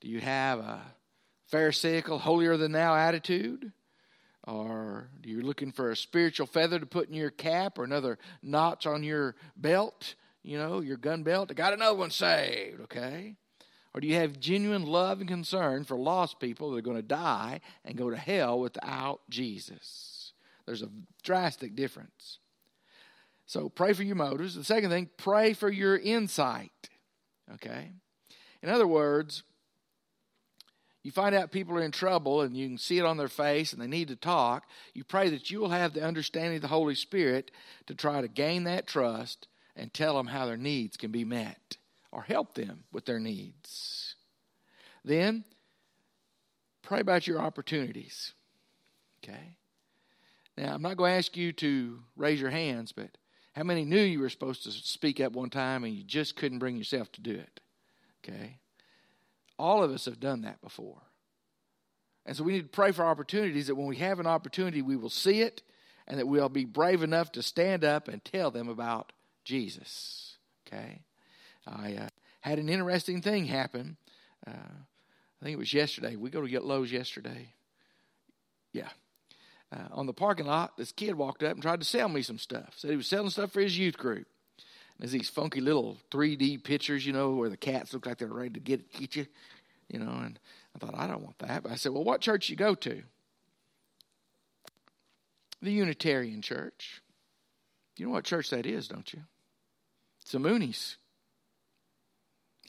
Do 0.00 0.08
you 0.08 0.20
have 0.20 0.58
a 0.58 0.80
Pharisaical, 1.50 2.20
holier 2.20 2.56
than 2.56 2.72
thou 2.72 2.94
attitude? 2.94 3.72
Or 4.44 5.08
you 5.22 5.42
looking 5.42 5.72
for 5.72 5.90
a 5.90 5.96
spiritual 5.96 6.46
feather 6.46 6.78
to 6.78 6.86
put 6.86 7.08
in 7.08 7.14
your 7.14 7.30
cap 7.30 7.78
or 7.78 7.84
another 7.84 8.18
notch 8.42 8.86
on 8.86 9.02
your 9.02 9.36
belt, 9.56 10.14
you 10.42 10.58
know, 10.58 10.80
your 10.80 10.96
gun 10.96 11.22
belt? 11.22 11.50
I 11.50 11.54
got 11.54 11.72
another 11.72 11.96
one 11.96 12.10
saved, 12.10 12.80
okay? 12.82 13.36
Or 13.94 14.00
do 14.00 14.06
you 14.06 14.14
have 14.14 14.38
genuine 14.38 14.86
love 14.86 15.20
and 15.20 15.28
concern 15.28 15.84
for 15.84 15.96
lost 15.96 16.38
people 16.38 16.70
that 16.70 16.78
are 16.78 16.82
going 16.82 16.96
to 16.96 17.02
die 17.02 17.60
and 17.84 17.96
go 17.96 18.10
to 18.10 18.16
hell 18.16 18.60
without 18.60 19.20
Jesus? 19.28 20.32
There's 20.64 20.82
a 20.82 20.90
drastic 21.24 21.74
difference. 21.74 22.38
So 23.46 23.68
pray 23.68 23.92
for 23.92 24.04
your 24.04 24.16
motives. 24.16 24.54
The 24.54 24.62
second 24.62 24.90
thing, 24.90 25.10
pray 25.16 25.54
for 25.54 25.68
your 25.68 25.96
insight. 25.96 26.70
Okay? 27.54 27.90
In 28.62 28.68
other 28.68 28.86
words, 28.86 29.42
you 31.02 31.10
find 31.10 31.34
out 31.34 31.50
people 31.50 31.76
are 31.76 31.82
in 31.82 31.90
trouble 31.90 32.42
and 32.42 32.56
you 32.56 32.68
can 32.68 32.78
see 32.78 32.98
it 32.98 33.04
on 33.04 33.16
their 33.16 33.26
face 33.26 33.72
and 33.72 33.82
they 33.82 33.88
need 33.88 34.08
to 34.08 34.16
talk, 34.16 34.68
you 34.94 35.02
pray 35.02 35.30
that 35.30 35.50
you 35.50 35.58
will 35.58 35.70
have 35.70 35.94
the 35.94 36.04
understanding 36.04 36.56
of 36.56 36.62
the 36.62 36.68
Holy 36.68 36.94
Spirit 36.94 37.50
to 37.86 37.94
try 37.96 38.20
to 38.20 38.28
gain 38.28 38.64
that 38.64 38.86
trust 38.86 39.48
and 39.74 39.92
tell 39.92 40.16
them 40.16 40.28
how 40.28 40.46
their 40.46 40.56
needs 40.56 40.96
can 40.96 41.10
be 41.10 41.24
met 41.24 41.78
or 42.12 42.22
help 42.22 42.54
them 42.54 42.84
with 42.92 43.06
their 43.06 43.20
needs. 43.20 44.14
Then, 45.04 45.44
pray 46.82 47.00
about 47.00 47.26
your 47.26 47.40
opportunities. 47.40 48.32
Okay? 49.22 49.56
Now, 50.56 50.74
I'm 50.74 50.82
not 50.82 50.96
going 50.96 51.12
to 51.12 51.16
ask 51.16 51.36
you 51.36 51.52
to 51.54 52.00
raise 52.16 52.40
your 52.40 52.50
hands, 52.50 52.92
but 52.92 53.10
how 53.54 53.62
many 53.62 53.84
knew 53.84 54.00
you 54.00 54.20
were 54.20 54.28
supposed 54.28 54.64
to 54.64 54.72
speak 54.72 55.20
up 55.20 55.32
one 55.32 55.50
time 55.50 55.84
and 55.84 55.94
you 55.94 56.04
just 56.04 56.36
couldn't 56.36 56.58
bring 56.58 56.76
yourself 56.76 57.10
to 57.12 57.20
do 57.20 57.32
it? 57.32 57.60
Okay? 58.22 58.58
All 59.58 59.82
of 59.82 59.90
us 59.90 60.04
have 60.04 60.20
done 60.20 60.42
that 60.42 60.60
before. 60.60 61.02
And 62.26 62.36
so 62.36 62.44
we 62.44 62.52
need 62.52 62.62
to 62.62 62.68
pray 62.68 62.92
for 62.92 63.04
opportunities 63.04 63.66
that 63.68 63.74
when 63.74 63.86
we 63.86 63.96
have 63.96 64.20
an 64.20 64.26
opportunity, 64.26 64.82
we 64.82 64.96
will 64.96 65.10
see 65.10 65.40
it 65.40 65.62
and 66.06 66.18
that 66.18 66.26
we'll 66.28 66.48
be 66.48 66.64
brave 66.64 67.02
enough 67.02 67.32
to 67.32 67.42
stand 67.42 67.84
up 67.84 68.08
and 68.08 68.24
tell 68.24 68.50
them 68.50 68.68
about 68.68 69.12
Jesus. 69.44 70.36
Okay? 70.66 71.02
I 71.66 71.94
uh, 71.94 72.08
had 72.40 72.58
an 72.58 72.68
interesting 72.68 73.22
thing 73.22 73.46
happen. 73.46 73.96
Uh, 74.46 74.50
I 74.50 75.44
think 75.44 75.54
it 75.54 75.58
was 75.58 75.72
yesterday. 75.72 76.16
We 76.16 76.30
go 76.30 76.42
to 76.42 76.48
get 76.48 76.64
Lowe's 76.64 76.92
yesterday. 76.92 77.52
Yeah. 78.72 78.88
Uh, 79.72 79.88
on 79.92 80.06
the 80.06 80.12
parking 80.12 80.46
lot, 80.46 80.76
this 80.76 80.92
kid 80.92 81.14
walked 81.14 81.42
up 81.42 81.52
and 81.52 81.62
tried 81.62 81.80
to 81.80 81.86
sell 81.86 82.08
me 82.08 82.22
some 82.22 82.38
stuff. 82.38 82.74
Said 82.76 82.90
he 82.90 82.96
was 82.96 83.06
selling 83.06 83.30
stuff 83.30 83.52
for 83.52 83.60
his 83.60 83.78
youth 83.78 83.96
group. 83.96 84.26
And 84.56 85.00
there's 85.00 85.12
these 85.12 85.30
funky 85.30 85.60
little 85.60 85.96
3D 86.10 86.64
pictures, 86.64 87.06
you 87.06 87.12
know, 87.12 87.30
where 87.30 87.48
the 87.48 87.56
cats 87.56 87.94
look 87.94 88.06
like 88.06 88.18
they're 88.18 88.28
ready 88.28 88.50
to 88.50 88.60
get 88.60 88.92
get 88.92 89.16
you, 89.16 89.26
you 89.88 90.00
know. 90.00 90.10
And 90.10 90.38
I 90.74 90.78
thought 90.78 90.94
I 90.96 91.06
don't 91.06 91.22
want 91.22 91.38
that. 91.38 91.62
But 91.62 91.72
I 91.72 91.76
said, 91.76 91.92
well, 91.92 92.04
what 92.04 92.20
church 92.20 92.50
you 92.50 92.56
go 92.56 92.74
to? 92.74 93.02
The 95.62 95.72
Unitarian 95.72 96.42
Church. 96.42 97.00
You 97.96 98.06
know 98.06 98.12
what 98.12 98.24
church 98.24 98.50
that 98.50 98.66
is, 98.66 98.88
don't 98.88 99.12
you? 99.12 99.20
It's 100.22 100.34
a 100.34 100.38
Moonies. 100.38 100.96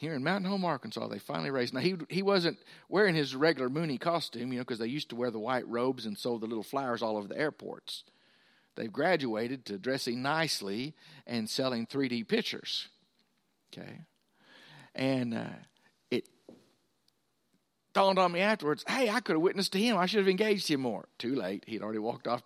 Here 0.01 0.15
in 0.15 0.23
Mountain 0.23 0.49
Home, 0.49 0.65
Arkansas, 0.65 1.09
they 1.09 1.19
finally 1.19 1.51
raised. 1.51 1.75
Now 1.75 1.79
he 1.79 1.95
he 2.09 2.23
wasn't 2.23 2.57
wearing 2.89 3.13
his 3.13 3.35
regular 3.35 3.69
Moonie 3.69 3.99
costume, 3.99 4.51
you 4.51 4.57
know, 4.57 4.63
because 4.63 4.79
they 4.79 4.87
used 4.87 5.09
to 5.11 5.15
wear 5.15 5.29
the 5.29 5.37
white 5.37 5.67
robes 5.67 6.07
and 6.07 6.17
sold 6.17 6.41
the 6.41 6.47
little 6.47 6.63
flowers 6.63 7.03
all 7.03 7.17
over 7.17 7.27
the 7.27 7.37
airports. 7.37 8.03
They've 8.75 8.91
graduated 8.91 9.63
to 9.65 9.77
dressing 9.77 10.23
nicely 10.23 10.95
and 11.27 11.47
selling 11.47 11.85
3D 11.85 12.27
pictures. 12.27 12.87
Okay. 13.71 13.99
And 14.95 15.35
uh, 15.35 15.53
it 16.09 16.27
dawned 17.93 18.17
on 18.17 18.31
me 18.31 18.39
afterwards 18.39 18.83
hey, 18.87 19.07
I 19.07 19.19
could 19.19 19.35
have 19.35 19.43
witnessed 19.43 19.73
to 19.73 19.79
him. 19.79 19.99
I 19.99 20.07
should 20.07 20.21
have 20.21 20.27
engaged 20.27 20.67
him 20.67 20.81
more. 20.81 21.07
Too 21.19 21.35
late. 21.35 21.63
He'd 21.67 21.83
already 21.83 21.99
walked 21.99 22.27
off 22.27 22.43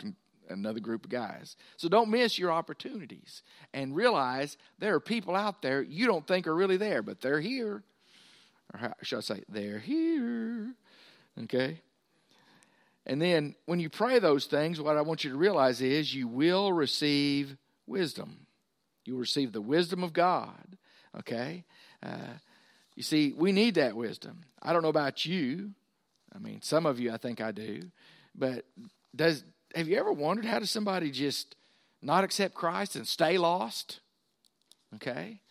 another 0.49 0.79
group 0.79 1.05
of 1.05 1.11
guys. 1.11 1.55
So 1.77 1.89
don't 1.89 2.09
miss 2.09 2.37
your 2.37 2.51
opportunities 2.51 3.43
and 3.73 3.95
realize 3.95 4.57
there 4.79 4.95
are 4.95 4.99
people 4.99 5.35
out 5.35 5.61
there 5.61 5.81
you 5.81 6.05
don't 6.05 6.27
think 6.27 6.47
are 6.47 6.55
really 6.55 6.77
there, 6.77 7.01
but 7.01 7.21
they're 7.21 7.41
here. 7.41 7.83
Or 8.73 8.79
how 8.79 8.93
should 9.01 9.17
I 9.17 9.21
say, 9.21 9.43
they're 9.49 9.79
here. 9.79 10.73
Okay? 11.43 11.81
And 13.05 13.21
then 13.21 13.55
when 13.65 13.79
you 13.79 13.89
pray 13.89 14.19
those 14.19 14.45
things, 14.45 14.81
what 14.81 14.97
I 14.97 15.01
want 15.01 15.23
you 15.23 15.29
to 15.29 15.37
realize 15.37 15.81
is 15.81 16.13
you 16.13 16.27
will 16.27 16.73
receive 16.73 17.57
wisdom. 17.85 18.47
You'll 19.05 19.19
receive 19.19 19.51
the 19.51 19.61
wisdom 19.61 20.03
of 20.03 20.13
God. 20.13 20.77
Okay? 21.19 21.63
Uh, 22.01 22.39
you 22.95 23.03
see, 23.03 23.33
we 23.37 23.51
need 23.51 23.75
that 23.75 23.95
wisdom. 23.95 24.41
I 24.61 24.73
don't 24.73 24.81
know 24.81 24.89
about 24.89 25.25
you. 25.25 25.71
I 26.33 26.39
mean, 26.39 26.61
some 26.61 26.85
of 26.85 26.99
you, 26.99 27.11
I 27.11 27.17
think 27.17 27.41
I 27.41 27.51
do. 27.51 27.91
But 28.33 28.65
does 29.15 29.43
have 29.73 29.87
you 29.87 29.97
ever 29.97 30.11
wondered 30.11 30.45
how 30.45 30.59
does 30.59 30.71
somebody 30.71 31.11
just 31.11 31.55
not 32.01 32.23
accept 32.23 32.53
Christ 32.53 32.95
and 32.95 33.07
stay 33.07 33.37
lost? 33.37 33.99
Okay? 34.95 35.41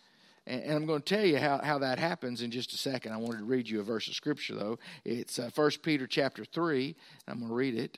And, 0.47 0.63
and 0.63 0.73
I'm 0.73 0.85
going 0.85 1.01
to 1.01 1.15
tell 1.15 1.25
you 1.25 1.37
how, 1.37 1.59
how 1.63 1.79
that 1.79 1.99
happens 1.99 2.41
in 2.41 2.51
just 2.51 2.73
a 2.73 2.77
second. 2.77 3.13
I 3.13 3.17
wanted 3.17 3.39
to 3.39 3.45
read 3.45 3.69
you 3.69 3.79
a 3.79 3.83
verse 3.83 4.07
of 4.07 4.15
scripture, 4.15 4.55
though. 4.55 4.79
It's 5.03 5.39
uh, 5.39 5.49
1 5.53 5.71
Peter 5.83 6.07
chapter 6.07 6.45
3. 6.45 6.95
I'm 7.27 7.39
going 7.39 7.49
to 7.49 7.55
read 7.55 7.75
it. 7.75 7.97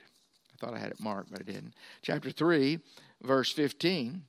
I 0.54 0.66
thought 0.66 0.76
I 0.76 0.80
had 0.80 0.92
it 0.92 1.00
marked, 1.00 1.32
but 1.32 1.42
I 1.42 1.44
didn't. 1.44 1.74
Chapter 2.02 2.32
3, 2.32 2.80
verse 3.22 3.52
15. 3.52 4.24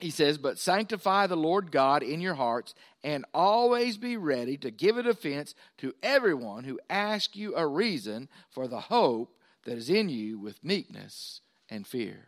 He 0.00 0.10
says, 0.10 0.38
But 0.38 0.58
sanctify 0.58 1.26
the 1.26 1.36
Lord 1.36 1.70
God 1.70 2.02
in 2.02 2.20
your 2.20 2.34
hearts, 2.34 2.74
and 3.02 3.24
always 3.32 3.96
be 3.96 4.16
ready 4.16 4.56
to 4.58 4.70
give 4.70 4.98
a 4.98 5.02
defense 5.02 5.54
to 5.78 5.94
everyone 6.02 6.64
who 6.64 6.80
asks 6.90 7.36
you 7.36 7.54
a 7.56 7.66
reason 7.66 8.28
for 8.50 8.66
the 8.66 8.80
hope 8.80 9.33
that 9.64 9.78
is 9.78 9.90
in 9.90 10.08
you 10.08 10.38
with 10.38 10.62
meekness 10.64 11.40
and 11.68 11.86
fear. 11.86 12.26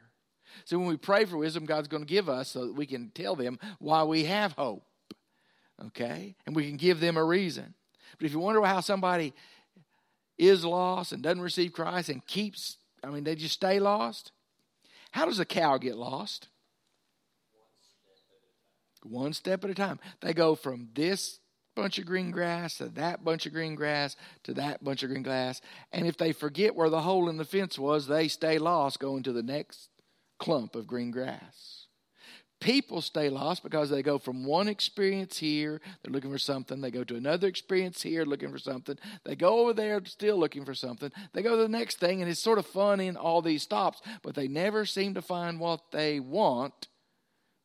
So 0.64 0.78
when 0.78 0.88
we 0.88 0.96
pray 0.96 1.24
for 1.24 1.36
wisdom, 1.36 1.66
God's 1.66 1.88
going 1.88 2.04
to 2.04 2.08
give 2.08 2.28
us 2.28 2.48
so 2.50 2.66
that 2.66 2.74
we 2.74 2.86
can 2.86 3.10
tell 3.10 3.36
them 3.36 3.58
why 3.78 4.04
we 4.04 4.24
have 4.24 4.52
hope 4.52 4.84
okay? 5.84 6.34
And 6.46 6.54
we 6.54 6.66
can 6.66 6.76
give 6.76 7.00
them 7.00 7.16
a 7.16 7.24
reason. 7.24 7.74
But 8.18 8.26
if 8.26 8.32
you 8.32 8.38
wonder 8.38 8.62
how 8.64 8.80
somebody 8.80 9.34
is 10.38 10.64
lost 10.64 11.12
and 11.12 11.22
doesn't 11.22 11.40
receive 11.40 11.72
Christ 11.72 12.08
and 12.08 12.26
keeps, 12.26 12.78
I 13.02 13.08
mean, 13.08 13.24
they 13.24 13.34
just 13.34 13.54
stay 13.54 13.78
lost, 13.78 14.32
how 15.10 15.26
does 15.26 15.40
a 15.40 15.44
cow 15.44 15.78
get 15.78 15.96
lost? 15.96 16.48
One 19.02 19.32
step 19.32 19.64
at 19.64 19.70
a 19.70 19.74
time. 19.74 20.00
They 20.20 20.32
go 20.32 20.54
from 20.54 20.88
this 20.94 21.38
bunch 21.76 21.98
of 21.98 22.06
green 22.06 22.32
grass 22.32 22.78
to 22.78 22.88
that 22.88 23.22
bunch 23.22 23.46
of 23.46 23.52
green 23.52 23.76
grass 23.76 24.16
to 24.42 24.54
that 24.54 24.82
bunch 24.82 25.04
of 25.04 25.10
green 25.10 25.22
grass. 25.22 25.60
And 25.92 26.06
if 26.06 26.16
they 26.16 26.32
forget 26.32 26.74
where 26.74 26.90
the 26.90 27.02
hole 27.02 27.28
in 27.28 27.36
the 27.36 27.44
fence 27.44 27.78
was, 27.78 28.08
they 28.08 28.26
stay 28.26 28.58
lost 28.58 28.98
going 28.98 29.22
to 29.22 29.32
the 29.32 29.42
next 29.42 29.90
clump 30.38 30.74
of 30.74 30.88
green 30.88 31.12
grass. 31.12 31.86
People 32.58 33.02
stay 33.02 33.28
lost 33.28 33.62
because 33.62 33.90
they 33.90 34.02
go 34.02 34.18
from 34.18 34.46
one 34.46 34.66
experience 34.66 35.36
here, 35.36 35.80
they're 36.02 36.12
looking 36.12 36.32
for 36.32 36.38
something. 36.38 36.80
They 36.80 36.90
go 36.90 37.04
to 37.04 37.14
another 37.14 37.48
experience 37.48 38.00
here, 38.00 38.24
looking 38.24 38.50
for 38.50 38.58
something. 38.58 38.96
They 39.24 39.36
go 39.36 39.60
over 39.60 39.74
there, 39.74 40.02
still 40.06 40.38
looking 40.38 40.64
for 40.64 40.74
something. 40.74 41.12
They 41.34 41.42
go 41.42 41.56
to 41.56 41.62
the 41.62 41.68
next 41.68 42.00
thing, 42.00 42.22
and 42.22 42.30
it's 42.30 42.40
sort 42.40 42.58
of 42.58 42.64
fun 42.66 42.98
in 42.98 43.18
all 43.18 43.42
these 43.42 43.62
stops, 43.62 44.00
but 44.22 44.34
they 44.34 44.48
never 44.48 44.86
seem 44.86 45.12
to 45.14 45.22
find 45.22 45.60
what 45.60 45.90
they 45.92 46.18
want 46.18 46.88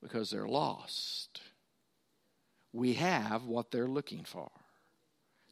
because 0.01 0.29
they're 0.29 0.47
lost. 0.47 1.30
We 2.73 2.93
have 2.93 3.43
what 3.45 3.71
they're 3.71 3.87
looking 3.87 4.23
for. 4.23 4.49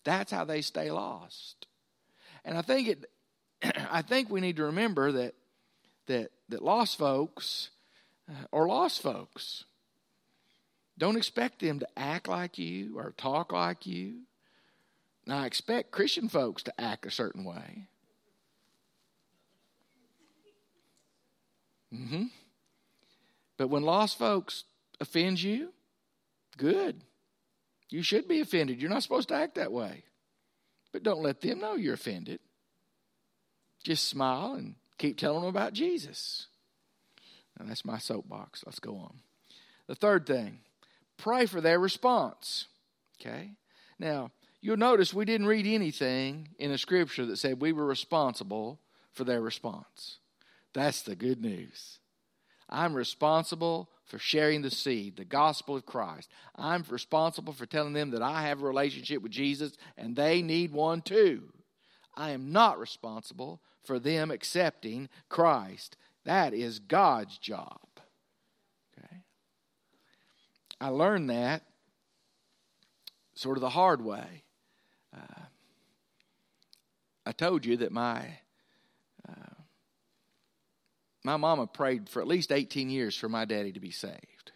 That's 0.04 0.32
how 0.32 0.46
they 0.46 0.62
stay 0.62 0.92
lost. 0.92 1.68
And 2.46 2.58
I 2.58 2.62
think 2.62 2.88
it 2.88 3.06
I 3.92 4.02
think 4.02 4.30
we 4.30 4.42
need 4.42 4.58
to 4.58 4.66
remember 4.66 5.12
that 5.12 5.36
that 6.08 6.32
that 6.50 6.64
lost 6.64 6.98
folks 6.98 7.70
are 8.54 8.68
lost 8.68 9.02
folks. 9.02 9.66
Don't 10.98 11.18
expect 11.18 11.60
them 11.62 11.80
to 11.80 11.88
act 11.98 12.28
like 12.28 12.58
you 12.58 12.98
or 12.98 13.14
talk 13.18 13.54
like 13.54 13.86
you. 13.86 14.22
Now, 15.26 15.40
I 15.40 15.46
expect 15.46 15.92
Christian 15.92 16.28
folks 16.28 16.64
to 16.64 16.82
act 16.82 17.06
a 17.06 17.12
certain 17.12 17.46
way. 17.46 17.88
Mm-hmm. 21.94 22.26
But 23.58 23.70
when 23.70 23.84
lost 23.84 24.18
folks 24.18 24.66
offend 25.00 25.42
you, 25.42 25.72
good. 26.58 27.02
You 27.90 28.04
should 28.04 28.28
be 28.28 28.40
offended. 28.40 28.82
You're 28.82 28.90
not 28.90 29.04
supposed 29.04 29.30
to 29.30 29.36
act 29.36 29.56
that 29.56 29.72
way. 29.72 30.04
But 30.92 31.04
don't 31.04 31.24
let 31.24 31.42
them 31.42 31.60
know 31.60 31.76
you're 31.76 31.94
offended. 31.94 32.40
Just 33.84 34.08
smile 34.08 34.54
and 34.54 34.76
keep 34.98 35.18
telling 35.18 35.42
them 35.42 35.50
about 35.50 35.74
Jesus. 35.74 36.48
And 37.58 37.70
that's 37.70 37.86
my 37.86 37.98
soapbox. 37.98 38.64
Let's 38.66 38.80
go 38.80 38.96
on. 38.96 39.20
The 39.88 39.96
third 39.96 40.26
thing 40.26 40.60
pray 41.18 41.46
for 41.46 41.62
their 41.62 41.80
response. 41.80 42.68
Okay? 43.20 43.52
Now, 43.98 44.32
you'll 44.62 44.78
notice 44.78 45.14
we 45.14 45.26
didn't 45.26 45.48
read 45.48 45.68
anything 45.68 46.50
in 46.58 46.72
the 46.72 46.78
scripture 46.78 47.26
that 47.26 47.38
said 47.38 47.62
we 47.62 47.74
were 47.74 47.86
responsible 47.86 48.80
for 49.12 49.24
their 49.24 49.42
response. 49.42 50.20
That's 50.74 51.02
the 51.02 51.16
good 51.16 51.42
news. 51.42 52.00
I'm 52.70 52.94
responsible 52.94 53.90
for 54.06 54.20
sharing 54.20 54.62
the 54.62 54.72
seed, 54.72 55.18
the 55.18 55.26
gospel 55.26 55.76
of 55.76 55.86
Christ. 55.86 56.30
I'm 56.56 56.84
responsible 56.90 57.54
for 57.54 57.66
telling 57.66 57.94
them 57.94 58.12
that 58.12 58.22
I 58.22 58.44
have 58.44 58.62
a 58.62 58.68
relationship 58.68 59.22
with 59.22 59.32
Jesus 59.32 59.74
and 59.98 60.16
they 60.16 60.42
need 60.42 60.72
one 60.72 61.02
too. 61.02 61.52
I 62.16 62.32
am 62.32 62.52
not 62.52 62.80
responsible 62.80 63.62
for 63.84 63.98
them 64.00 64.30
accepting 64.30 65.10
Christ. 65.30 65.96
That 66.26 66.54
is 66.54 66.80
God's 66.80 67.38
job. 67.38 67.80
Okay? 68.98 69.24
I 70.80 70.90
learned 70.90 71.30
that 71.30 71.64
sort 73.34 73.58
of 73.58 73.62
the 73.62 73.70
hard 73.70 74.04
way. 74.04 74.44
Uh, 75.16 75.44
I 77.26 77.32
told 77.32 77.66
you 77.66 77.78
that 77.78 77.92
my 77.92 78.40
uh, 79.28 79.59
my 81.24 81.38
mama 81.38 81.68
prayed 81.68 82.10
for 82.10 82.22
at 82.22 82.28
least 82.28 82.52
18 82.52 82.90
years 82.90 83.16
for 83.16 83.30
my 83.30 83.46
daddy 83.46 83.72
to 83.74 83.80
be 83.80 83.92
saved. 83.92 84.52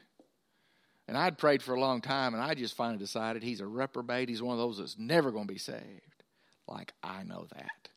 And 1.08 1.17
I'd 1.17 1.38
prayed 1.38 1.62
for 1.62 1.74
a 1.74 1.79
long 1.79 2.00
time, 2.00 2.34
and 2.34 2.41
I 2.41 2.53
just 2.53 2.75
finally 2.75 2.98
decided 2.98 3.43
he's 3.43 3.60
a 3.60 3.67
reprobate. 3.67 4.29
He's 4.29 4.41
one 4.41 4.53
of 4.53 4.60
those 4.60 4.77
that's 4.77 4.98
never 4.98 5.32
going 5.32 5.48
to 5.48 5.53
be 5.53 5.60
saved. 5.60 6.24
Like, 6.67 6.93
I 7.03 7.24
know 7.24 7.46
that. 7.53 7.89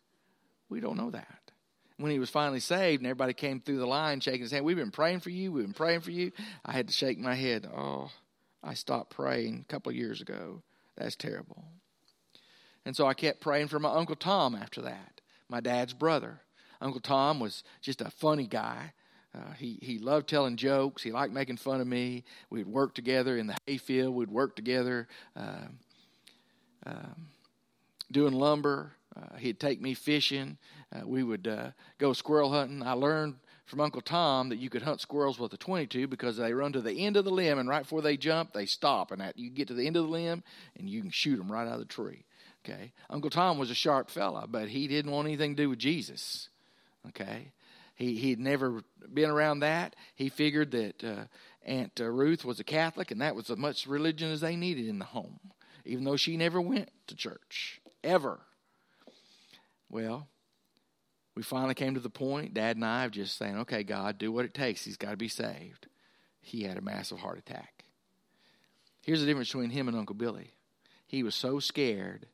We 0.68 0.80
don't 0.80 0.96
know 0.96 1.10
that 1.10 1.46
when 1.98 2.12
he 2.12 2.18
was 2.18 2.30
finally 2.30 2.60
saved 2.60 3.00
and 3.00 3.06
everybody 3.06 3.32
came 3.32 3.60
through 3.60 3.78
the 3.78 3.86
line 3.86 4.20
shaking 4.20 4.42
his 4.42 4.50
hand, 4.50 4.64
We've 4.64 4.76
been 4.76 4.90
praying 4.90 5.20
for 5.20 5.30
you. 5.30 5.52
We've 5.52 5.64
been 5.64 5.72
praying 5.72 6.00
for 6.00 6.10
you. 6.10 6.32
I 6.64 6.72
had 6.72 6.88
to 6.88 6.92
shake 6.92 7.18
my 7.18 7.34
head. 7.34 7.66
Oh, 7.74 8.10
I 8.62 8.74
stopped 8.74 9.10
praying 9.10 9.64
a 9.66 9.72
couple 9.72 9.90
of 9.90 9.96
years 9.96 10.20
ago. 10.20 10.62
That's 10.96 11.16
terrible. 11.16 11.64
And 12.84 12.94
so 12.94 13.06
I 13.06 13.14
kept 13.14 13.40
praying 13.40 13.68
for 13.68 13.78
my 13.78 13.92
Uncle 13.92 14.16
Tom 14.16 14.54
after 14.54 14.82
that, 14.82 15.20
my 15.48 15.60
dad's 15.60 15.92
brother. 15.92 16.40
Uncle 16.80 17.00
Tom 17.00 17.40
was 17.40 17.64
just 17.80 18.00
a 18.00 18.10
funny 18.10 18.46
guy. 18.46 18.92
Uh, 19.34 19.52
he, 19.58 19.78
he 19.82 19.98
loved 19.98 20.28
telling 20.28 20.56
jokes. 20.56 21.02
He 21.02 21.12
liked 21.12 21.32
making 21.32 21.58
fun 21.58 21.80
of 21.80 21.86
me. 21.86 22.24
We'd 22.48 22.66
work 22.66 22.94
together 22.94 23.36
in 23.36 23.46
the 23.46 23.56
hayfield. 23.66 24.14
We'd 24.14 24.30
work 24.30 24.56
together 24.56 25.08
uh, 25.36 25.66
doing 28.10 28.32
lumber. 28.32 28.92
Uh, 29.14 29.36
he'd 29.38 29.60
take 29.60 29.80
me 29.80 29.94
fishing. 29.94 30.58
Uh, 30.94 31.06
we 31.06 31.22
would 31.22 31.46
uh, 31.46 31.70
go 31.98 32.12
squirrel 32.12 32.52
hunting. 32.52 32.82
I 32.82 32.92
learned 32.92 33.36
from 33.64 33.80
Uncle 33.80 34.00
Tom 34.00 34.50
that 34.50 34.58
you 34.58 34.70
could 34.70 34.82
hunt 34.82 35.00
squirrels 35.00 35.38
with 35.38 35.52
a 35.52 35.56
22 35.56 36.06
because 36.06 36.36
they 36.36 36.52
run 36.52 36.72
to 36.72 36.80
the 36.80 37.04
end 37.04 37.16
of 37.16 37.24
the 37.24 37.30
limb 37.30 37.58
and 37.58 37.68
right 37.68 37.82
before 37.82 38.02
they 38.02 38.16
jump, 38.16 38.52
they 38.52 38.66
stop. 38.66 39.10
And 39.10 39.20
that 39.20 39.36
you 39.36 39.50
get 39.50 39.68
to 39.68 39.74
the 39.74 39.86
end 39.86 39.96
of 39.96 40.04
the 40.04 40.10
limb 40.10 40.44
and 40.78 40.88
you 40.88 41.00
can 41.00 41.10
shoot 41.10 41.36
them 41.36 41.50
right 41.50 41.66
out 41.66 41.74
of 41.74 41.80
the 41.80 41.84
tree. 41.86 42.24
Okay. 42.64 42.92
Uncle 43.10 43.30
Tom 43.30 43.58
was 43.58 43.70
a 43.70 43.74
sharp 43.74 44.10
fella, 44.10 44.46
but 44.48 44.68
he 44.68 44.88
didn't 44.88 45.12
want 45.12 45.28
anything 45.28 45.56
to 45.56 45.62
do 45.62 45.70
with 45.70 45.78
Jesus. 45.78 46.48
Okay. 47.08 47.52
He 47.94 48.16
he'd 48.16 48.38
never 48.38 48.82
been 49.12 49.30
around 49.30 49.60
that. 49.60 49.96
He 50.14 50.28
figured 50.28 50.70
that 50.72 51.02
uh, 51.02 51.24
Aunt 51.64 52.00
uh, 52.00 52.04
Ruth 52.04 52.44
was 52.44 52.60
a 52.60 52.64
Catholic, 52.64 53.10
and 53.10 53.20
that 53.20 53.34
was 53.34 53.50
as 53.50 53.56
much 53.56 53.86
religion 53.86 54.30
as 54.30 54.40
they 54.40 54.54
needed 54.54 54.86
in 54.86 54.98
the 54.98 55.06
home, 55.06 55.40
even 55.84 56.04
though 56.04 56.16
she 56.16 56.36
never 56.36 56.60
went 56.60 56.90
to 57.06 57.16
church 57.16 57.80
ever. 58.04 58.40
Well, 59.90 60.28
we 61.34 61.42
finally 61.42 61.74
came 61.74 61.94
to 61.94 62.00
the 62.00 62.10
point, 62.10 62.54
Dad 62.54 62.76
and 62.76 62.84
I, 62.84 63.04
of 63.04 63.12
just 63.12 63.38
saying, 63.38 63.58
okay, 63.58 63.82
God, 63.82 64.18
do 64.18 64.32
what 64.32 64.44
it 64.44 64.54
takes. 64.54 64.84
He's 64.84 64.96
got 64.96 65.10
to 65.10 65.16
be 65.16 65.28
saved. 65.28 65.86
He 66.40 66.62
had 66.62 66.76
a 66.76 66.82
massive 66.82 67.18
heart 67.18 67.38
attack. 67.38 67.84
Here's 69.02 69.20
the 69.20 69.26
difference 69.26 69.48
between 69.48 69.70
him 69.70 69.88
and 69.88 69.96
Uncle 69.96 70.16
Billy. 70.16 70.52
He 71.06 71.22
was 71.22 71.34
so 71.34 71.60
scared 71.60 72.26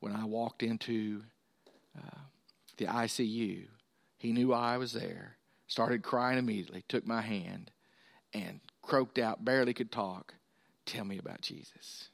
when 0.00 0.14
I 0.14 0.24
walked 0.24 0.62
into 0.62 1.22
uh, 1.96 2.20
the 2.78 2.86
ICU. 2.86 3.66
He 4.18 4.32
knew 4.32 4.52
I 4.52 4.76
was 4.76 4.92
there, 4.92 5.36
started 5.66 6.02
crying 6.02 6.38
immediately, 6.38 6.84
took 6.88 7.06
my 7.06 7.22
hand, 7.22 7.70
and 8.34 8.60
croaked 8.82 9.18
out, 9.18 9.44
barely 9.44 9.72
could 9.72 9.90
talk, 9.90 10.34
Tell 10.88 11.04
me 11.04 11.18
about 11.18 11.42
Jesus. 11.42 12.08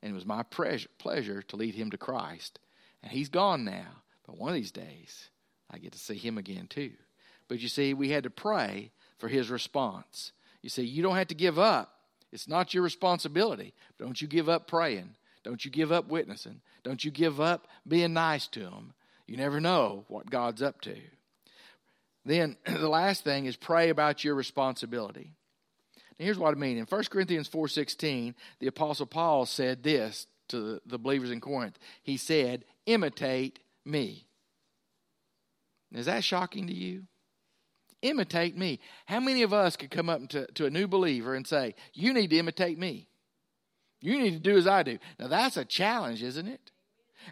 And 0.00 0.12
it 0.12 0.14
was 0.14 0.24
my 0.24 0.44
pleasure, 0.44 0.88
pleasure 0.98 1.42
to 1.42 1.56
lead 1.56 1.74
him 1.74 1.90
to 1.90 1.98
Christ. 1.98 2.60
And 3.02 3.10
he's 3.10 3.28
gone 3.28 3.64
now. 3.64 4.02
But 4.24 4.38
one 4.38 4.50
of 4.50 4.54
these 4.54 4.70
days, 4.70 5.30
I 5.68 5.78
get 5.78 5.90
to 5.92 5.98
see 5.98 6.14
him 6.14 6.38
again 6.38 6.68
too. 6.68 6.92
But 7.48 7.58
you 7.58 7.68
see, 7.68 7.92
we 7.92 8.10
had 8.10 8.22
to 8.22 8.30
pray 8.30 8.92
for 9.18 9.26
his 9.26 9.50
response. 9.50 10.30
You 10.62 10.70
see, 10.70 10.84
you 10.84 11.02
don't 11.02 11.16
have 11.16 11.26
to 11.26 11.34
give 11.34 11.58
up. 11.58 11.90
It's 12.30 12.46
not 12.46 12.72
your 12.72 12.84
responsibility. 12.84 13.74
Don't 13.98 14.22
you 14.22 14.28
give 14.28 14.48
up 14.48 14.68
praying. 14.68 15.16
Don't 15.42 15.64
you 15.64 15.70
give 15.72 15.90
up 15.90 16.06
witnessing. 16.06 16.60
Don't 16.84 17.04
you 17.04 17.10
give 17.10 17.40
up 17.40 17.66
being 17.86 18.12
nice 18.12 18.46
to 18.48 18.60
him. 18.60 18.92
You 19.26 19.36
never 19.36 19.60
know 19.60 20.04
what 20.06 20.30
God's 20.30 20.62
up 20.62 20.80
to. 20.82 20.96
Then 22.24 22.56
the 22.66 22.88
last 22.88 23.24
thing 23.24 23.46
is 23.46 23.56
pray 23.56 23.90
about 23.90 24.24
your 24.24 24.34
responsibility. 24.34 25.32
Now 26.18 26.24
here's 26.24 26.38
what 26.38 26.54
I 26.54 26.58
mean. 26.58 26.78
In 26.78 26.86
1 26.86 27.04
Corinthians 27.10 27.48
4:16, 27.48 28.34
the 28.60 28.66
apostle 28.66 29.06
Paul 29.06 29.46
said 29.46 29.82
this 29.82 30.26
to 30.48 30.80
the 30.86 30.98
believers 30.98 31.30
in 31.30 31.40
Corinth. 31.40 31.78
He 32.02 32.16
said, 32.16 32.64
"Imitate 32.86 33.60
me. 33.84 34.26
Is 35.92 36.06
that 36.06 36.24
shocking 36.24 36.66
to 36.66 36.74
you? 36.74 37.04
Imitate 38.02 38.56
me. 38.56 38.80
How 39.06 39.20
many 39.20 39.42
of 39.42 39.52
us 39.52 39.76
could 39.76 39.90
come 39.90 40.10
up 40.10 40.28
to, 40.30 40.46
to 40.52 40.66
a 40.66 40.70
new 40.70 40.86
believer 40.86 41.34
and 41.34 41.46
say, 41.46 41.74
You 41.94 42.12
need 42.12 42.30
to 42.30 42.38
imitate 42.38 42.78
me? 42.78 43.08
You 44.00 44.20
need 44.20 44.32
to 44.32 44.38
do 44.38 44.58
as 44.58 44.66
I 44.66 44.82
do. 44.82 44.98
Now, 45.18 45.28
that's 45.28 45.56
a 45.56 45.64
challenge, 45.64 46.22
isn't 46.22 46.46
it? 46.46 46.70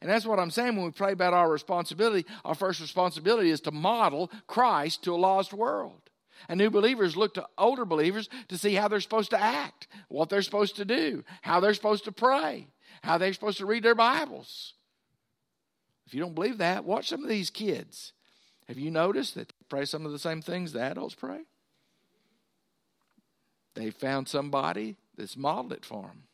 And 0.00 0.11
that's 0.11 0.26
what 0.26 0.38
I'm 0.38 0.50
saying 0.50 0.76
when 0.76 0.87
we 0.87 0.90
pray 0.90 1.12
about 1.12 1.35
our 1.35 1.50
responsibility. 1.50 2.26
Our 2.44 2.55
first 2.55 2.81
responsibility 2.81 3.50
is 3.50 3.61
to 3.62 3.70
model 3.70 4.31
Christ 4.46 5.05
to 5.05 5.14
a 5.14 5.16
lost 5.16 5.52
world. 5.52 6.00
And 6.48 6.59
new 6.59 6.70
believers 6.70 7.16
look 7.16 7.35
to 7.35 7.46
older 7.57 7.85
believers 7.85 8.28
to 8.48 8.59
see 8.59 8.74
how 8.74 8.88
they're 8.88 9.00
supposed 9.00 9.31
to 9.31 9.40
act, 9.40 9.87
what 10.09 10.28
they're 10.28 10.42
supposed 10.42 10.76
to 10.76 10.85
do, 10.85 11.24
how 11.42 11.61
they're 11.61 11.74
supposed 11.74 12.05
to 12.05 12.12
pray, 12.12 12.68
how 13.02 13.18
they're 13.18 13.33
supposed 13.33 13.59
to 13.59 13.66
read 13.66 13.83
their 13.83 13.94
Bibles. 13.94 14.74
If 16.07 16.14
you 16.14 16.20
don't 16.20 16.35
believe 16.35 16.59
that, 16.59 16.85
watch 16.85 17.09
some 17.09 17.22
of 17.22 17.28
these 17.28 17.50
kids. 17.50 18.12
Have 18.68 18.78
you 18.78 18.90
noticed 18.90 19.35
that 19.35 19.48
they 19.48 19.55
pray 19.68 19.85
some 19.85 20.05
of 20.05 20.12
the 20.12 20.18
same 20.18 20.42
things 20.42 20.72
the 20.72 20.81
adults 20.81 21.14
pray? 21.14 21.42
They 23.74 23.90
found 23.90 24.28
somebody 24.28 24.96
that's 25.16 25.37
modeled 25.37 25.72
it 25.72 25.85
for 25.85 26.02
them. 26.02 26.24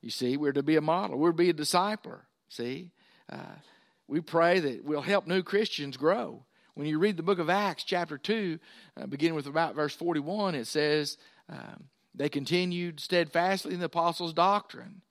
You 0.00 0.10
see, 0.10 0.36
we're 0.36 0.52
to 0.52 0.62
be 0.62 0.76
a 0.76 0.80
model. 0.80 1.18
We're 1.18 1.32
to 1.32 1.36
be 1.36 1.50
a 1.50 1.54
discipler. 1.54 2.20
See, 2.48 2.90
uh, 3.30 3.56
we 4.06 4.20
pray 4.20 4.60
that 4.60 4.84
we'll 4.84 5.02
help 5.02 5.26
new 5.26 5.42
Christians 5.42 5.96
grow. 5.96 6.44
When 6.74 6.86
you 6.86 6.98
read 6.98 7.16
the 7.16 7.22
book 7.22 7.40
of 7.40 7.50
Acts, 7.50 7.84
chapter 7.84 8.16
2, 8.16 8.58
uh, 8.96 9.06
beginning 9.06 9.34
with 9.34 9.46
about 9.46 9.74
verse 9.74 9.94
41, 9.94 10.54
it 10.54 10.66
says, 10.66 11.18
um, 11.48 11.84
They 12.14 12.28
continued 12.28 13.00
steadfastly 13.00 13.74
in 13.74 13.80
the 13.80 13.86
apostles' 13.86 14.32
doctrine 14.32 15.02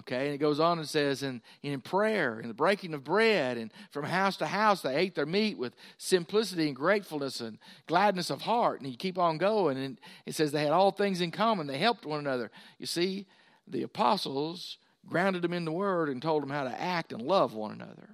Okay, 0.00 0.26
and 0.26 0.34
it 0.34 0.38
goes 0.38 0.60
on 0.60 0.78
and 0.78 0.86
says, 0.86 1.22
and, 1.22 1.40
in 1.62 1.80
prayer, 1.80 2.38
in 2.40 2.48
the 2.48 2.54
breaking 2.54 2.92
of 2.92 3.02
bread, 3.02 3.56
and 3.56 3.72
from 3.90 4.04
house 4.04 4.36
to 4.38 4.46
house, 4.46 4.82
they 4.82 4.94
ate 4.94 5.14
their 5.14 5.24
meat 5.24 5.56
with 5.56 5.74
simplicity 5.96 6.66
and 6.66 6.76
gratefulness 6.76 7.40
and 7.40 7.58
gladness 7.86 8.28
of 8.28 8.42
heart. 8.42 8.80
And 8.80 8.90
you 8.90 8.96
keep 8.96 9.16
on 9.16 9.38
going, 9.38 9.78
and 9.78 9.98
it 10.26 10.34
says 10.34 10.52
they 10.52 10.64
had 10.64 10.72
all 10.72 10.90
things 10.90 11.22
in 11.22 11.30
common. 11.30 11.66
They 11.66 11.78
helped 11.78 12.04
one 12.04 12.18
another. 12.18 12.50
You 12.78 12.86
see, 12.86 13.26
the 13.66 13.82
apostles 13.82 14.78
grounded 15.06 15.42
them 15.42 15.52
in 15.52 15.64
the 15.64 15.72
word 15.72 16.08
and 16.08 16.20
told 16.20 16.42
them 16.42 16.50
how 16.50 16.64
to 16.64 16.80
act 16.80 17.12
and 17.12 17.22
love 17.22 17.54
one 17.54 17.72
another. 17.72 18.10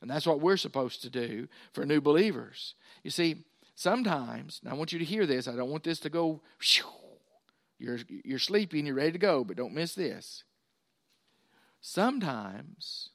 And 0.00 0.10
that's 0.10 0.26
what 0.26 0.40
we're 0.40 0.56
supposed 0.56 1.02
to 1.02 1.10
do 1.10 1.48
for 1.72 1.84
new 1.84 2.00
believers. 2.00 2.74
You 3.02 3.10
see, 3.10 3.44
sometimes, 3.74 4.60
I 4.68 4.74
want 4.74 4.92
you 4.92 4.98
to 4.98 5.04
hear 5.04 5.26
this, 5.26 5.48
I 5.48 5.56
don't 5.56 5.70
want 5.70 5.84
this 5.84 6.00
to 6.00 6.10
go, 6.10 6.40
you're, 7.78 7.98
you're 8.08 8.38
sleepy 8.38 8.78
and 8.78 8.86
you're 8.86 8.96
ready 8.96 9.12
to 9.12 9.18
go, 9.18 9.44
but 9.44 9.56
don't 9.56 9.74
miss 9.74 9.94
this. 9.94 10.44
Sometimes 11.80 13.10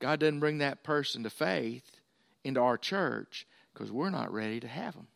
God 0.00 0.20
doesn't 0.20 0.40
bring 0.40 0.58
that 0.58 0.82
person 0.82 1.22
to 1.22 1.30
faith 1.30 2.00
into 2.44 2.60
our 2.60 2.78
church 2.78 3.46
because 3.72 3.92
we're 3.92 4.10
not 4.10 4.32
ready 4.32 4.60
to 4.60 4.68
have 4.68 4.94
them. 4.94 5.08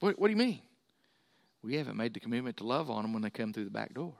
What, 0.00 0.18
what 0.18 0.26
do 0.26 0.32
you 0.32 0.36
mean? 0.36 0.60
We 1.66 1.74
haven't 1.74 1.96
made 1.96 2.14
the 2.14 2.20
commitment 2.20 2.58
to 2.58 2.64
love 2.64 2.88
on 2.88 3.02
them 3.02 3.12
when 3.12 3.22
they 3.22 3.30
come 3.30 3.52
through 3.52 3.64
the 3.64 3.70
back 3.70 3.92
door. 3.92 4.14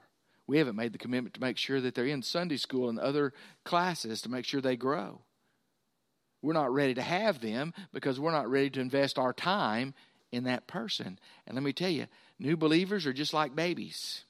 We 0.47 0.57
haven't 0.57 0.75
made 0.75 0.91
the 0.91 0.97
commitment 0.97 1.33
to 1.35 1.41
make 1.41 1.57
sure 1.57 1.79
that 1.79 1.95
they're 1.95 2.05
in 2.05 2.21
Sunday 2.21 2.57
school 2.57 2.89
and 2.89 2.99
other 2.99 3.33
classes 3.63 4.21
to 4.21 4.29
make 4.29 4.43
sure 4.43 4.59
they 4.59 4.75
grow. 4.75 5.21
We're 6.41 6.51
not 6.51 6.73
ready 6.73 6.93
to 6.95 7.01
have 7.01 7.39
them 7.39 7.73
because 7.93 8.19
we're 8.19 8.33
not 8.33 8.49
ready 8.49 8.69
to 8.71 8.81
invest 8.81 9.17
our 9.17 9.31
time 9.31 9.93
in 10.29 10.43
that 10.43 10.67
person. 10.67 11.19
And 11.45 11.55
let 11.55 11.63
me 11.63 11.71
tell 11.71 11.89
you, 11.89 12.07
new 12.37 12.57
believers 12.57 13.05
are 13.05 13.13
just 13.13 13.33
like 13.33 13.55
babies. 13.55 14.25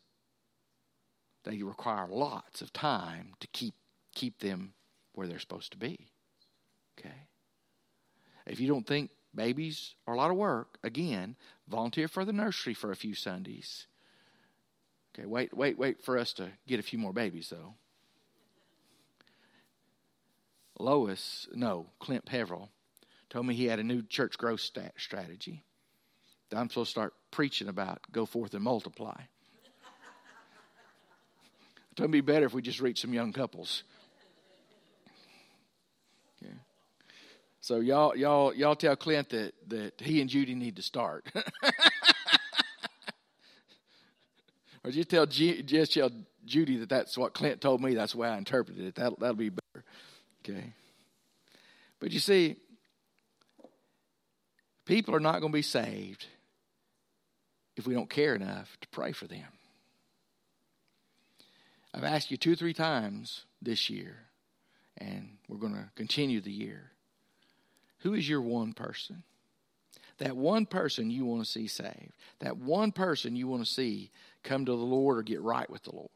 They 1.43 1.63
require 1.63 2.07
lots 2.07 2.61
of 2.61 2.71
time 2.71 3.33
to 3.39 3.47
keep 3.47 3.73
keep 4.13 4.39
them 4.39 4.73
where 5.13 5.25
they're 5.25 5.39
supposed 5.39 5.71
to 5.71 5.77
be. 5.77 6.11
Okay? 6.99 7.15
If 8.45 8.59
you 8.59 8.67
don't 8.67 8.85
think 8.85 9.09
babies 9.37 9.95
are 10.05 10.15
a 10.15 10.17
lot 10.17 10.31
of 10.31 10.35
work, 10.35 10.77
again, 10.83 11.37
volunteer 11.69 12.09
for 12.09 12.25
the 12.25 12.33
nursery 12.33 12.73
for 12.73 12.91
a 12.91 12.95
few 12.95 13.15
Sundays. 13.15 13.87
Okay, 15.15 15.25
wait, 15.25 15.55
wait, 15.55 15.77
wait 15.77 16.03
for 16.03 16.17
us 16.17 16.33
to 16.33 16.49
get 16.67 16.79
a 16.81 16.83
few 16.83 16.99
more 16.99 17.13
babies, 17.13 17.49
though. 17.49 17.75
Lois, 20.79 21.47
no, 21.53 21.87
Clint 21.99 22.25
Peveril, 22.25 22.69
told 23.29 23.45
me 23.45 23.55
he 23.55 23.65
had 23.65 23.79
a 23.79 23.83
new 23.83 24.01
church 24.01 24.37
growth 24.37 24.59
stat 24.59 24.93
strategy. 24.97 25.63
I'm 26.55 26.69
supposed 26.69 26.89
to 26.89 26.91
start 26.91 27.13
preaching 27.31 27.67
about 27.67 27.99
go 28.11 28.25
forth 28.25 28.53
and 28.53 28.63
multiply. 28.63 29.19
It 31.97 32.01
would 32.01 32.11
be 32.11 32.21
better 32.21 32.45
if 32.45 32.53
we 32.53 32.61
just 32.61 32.79
reach 32.79 33.01
some 33.01 33.11
young 33.11 33.33
couples. 33.33 33.83
So 37.61 37.79
y'all, 37.79 38.15
y'all, 38.15 38.53
y'all 38.53 38.75
tell 38.75 38.95
Clint 38.95 39.29
that 39.29 39.53
that 39.67 39.99
he 39.99 40.21
and 40.21 40.29
Judy 40.29 40.55
need 40.55 40.75
to 40.77 40.81
start. 40.81 41.27
or 44.83 44.91
just 44.91 45.09
tell 45.09 45.25
G, 45.25 45.61
just 45.63 45.93
tell 45.93 46.11
Judy 46.45 46.77
that 46.77 46.89
that's 46.89 47.17
what 47.17 47.33
Clint 47.33 47.59
told 47.59 47.81
me. 47.81 47.95
That's 47.95 48.13
the 48.13 48.19
way 48.19 48.29
I 48.29 48.37
interpreted 48.37 48.85
it. 48.85 48.95
That 48.95 49.19
that'll 49.19 49.35
be 49.35 49.49
better. 49.49 49.83
Okay. 50.43 50.73
But 51.99 52.11
you 52.11 52.19
see, 52.19 52.57
people 54.85 55.15
are 55.15 55.19
not 55.19 55.39
going 55.41 55.51
to 55.51 55.57
be 55.57 55.61
saved 55.61 56.25
if 57.75 57.85
we 57.87 57.93
don't 57.93 58.09
care 58.09 58.35
enough 58.35 58.77
to 58.81 58.87
pray 58.89 59.11
for 59.11 59.27
them. 59.27 59.45
I've 61.93 62.03
asked 62.03 62.31
you 62.31 62.37
two 62.37 62.53
or 62.53 62.55
three 62.55 62.73
times 62.73 63.45
this 63.61 63.89
year, 63.89 64.27
and 64.97 65.37
we're 65.47 65.57
going 65.57 65.73
to 65.73 65.89
continue 65.95 66.41
the 66.41 66.51
year. 66.51 66.91
Who 68.07 68.13
is 68.13 68.29
your 68.29 68.41
one 68.41 68.71
person? 68.71 69.23
That 70.19 70.37
one 70.37 70.65
person 70.65 71.11
you 71.11 71.25
want 71.25 71.43
to 71.43 71.51
see 71.51 71.67
saved. 71.67 72.13
That 72.39 72.55
one 72.55 72.93
person 72.93 73.35
you 73.35 73.49
want 73.49 73.65
to 73.65 73.69
see 73.69 74.11
come 74.43 74.63
to 74.63 74.71
the 74.71 74.77
Lord 74.77 75.17
or 75.17 75.23
get 75.23 75.41
right 75.41 75.69
with 75.69 75.83
the 75.83 75.93
Lord. 75.93 76.09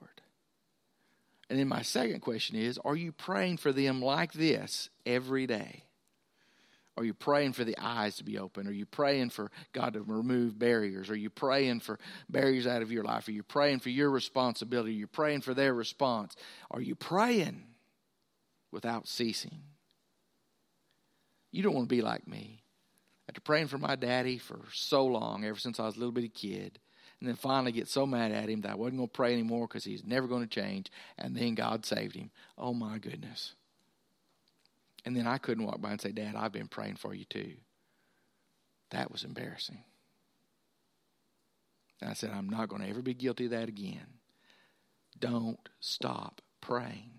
And 1.50 1.60
then 1.60 1.68
my 1.68 1.82
second 1.82 2.22
question 2.22 2.56
is 2.56 2.80
Are 2.86 2.96
you 2.96 3.12
praying 3.12 3.58
for 3.58 3.74
them 3.74 4.02
like 4.02 4.32
this 4.32 4.90
every 5.06 5.48
day? 5.48 5.84
Are 6.96 7.04
you 7.04 7.14
praying 7.14 7.54
for 7.54 7.66
the 7.66 7.76
eyes 7.78 8.16
to 8.16 8.24
be 8.24 8.40
open? 8.40 8.70
Are 8.70 8.72
you 8.72 8.86
praying 8.86 9.32
for 9.32 9.52
God 9.74 9.96
to 9.96 10.02
remove 10.02 10.58
barriers? 10.58 11.10
Are 11.10 11.16
you 11.18 11.30
praying 11.30 11.82
for 11.82 12.00
barriers 12.30 12.68
out 12.68 12.82
of 12.82 12.94
your 12.94 13.04
life? 13.04 13.28
Are 13.28 13.34
you 13.34 13.44
praying 13.44 13.80
for 13.80 13.90
your 13.90 14.12
responsibility? 14.12 14.92
Are 14.92 15.00
you 15.00 15.08
praying 15.08 15.42
for 15.42 15.54
their 15.54 15.74
response? 15.74 16.38
Are 16.70 16.80
you 16.80 16.96
praying 16.96 17.64
without 18.72 19.10
ceasing? 19.10 19.60
You 21.52 21.64
don't 21.64 21.74
want 21.76 21.90
to 21.90 21.96
be 21.96 22.02
like 22.02 22.28
me. 22.28 22.64
After 23.28 23.42
praying 23.42 23.68
for 23.68 23.78
my 23.78 23.96
daddy 23.96 24.38
for 24.38 24.60
so 24.74 25.06
long, 25.06 25.46
ever 25.46 25.60
since 25.60 25.80
I 25.80 25.86
was 25.86 25.96
a 25.96 26.00
little 26.00 26.12
bitty 26.12 26.30
kid, 26.30 26.80
and 27.20 27.30
then 27.30 27.36
finally 27.36 27.72
get 27.72 27.88
so 27.88 28.06
mad 28.06 28.32
at 28.32 28.50
him 28.50 28.62
that 28.62 28.72
I 28.72 28.76
wasn't 28.76 28.98
going 28.98 29.10
to 29.10 29.14
pray 29.14 29.34
anymore 29.34 29.68
because 29.68 29.84
he's 29.84 30.04
never 30.04 30.28
going 30.28 30.42
to 30.42 30.50
change, 30.50 30.92
and 31.18 31.36
then 31.36 31.56
God 31.56 31.86
saved 31.86 32.16
him. 32.16 32.32
Oh 32.58 32.74
my 32.74 32.98
goodness. 32.98 33.54
And 35.06 35.16
then 35.16 35.28
I 35.28 35.38
couldn't 35.38 35.66
walk 35.66 35.82
by 35.82 35.92
and 35.92 36.02
say, 36.02 36.12
Dad, 36.12 36.36
I've 36.36 36.52
been 36.52 36.68
praying 36.68 36.96
for 36.96 37.14
you 37.14 37.26
too. 37.26 37.54
That 38.90 39.12
was 39.12 39.24
embarrassing. 39.24 39.84
And 42.02 42.10
I 42.10 42.14
said, 42.14 42.32
I'm 42.32 42.50
not 42.50 42.70
going 42.70 42.82
to 42.82 42.90
ever 42.90 43.02
be 43.02 43.14
guilty 43.14 43.46
of 43.46 43.52
that 43.52 43.70
again. 43.70 44.20
Don't 45.20 45.60
stop 45.80 46.42
praying. 46.60 47.12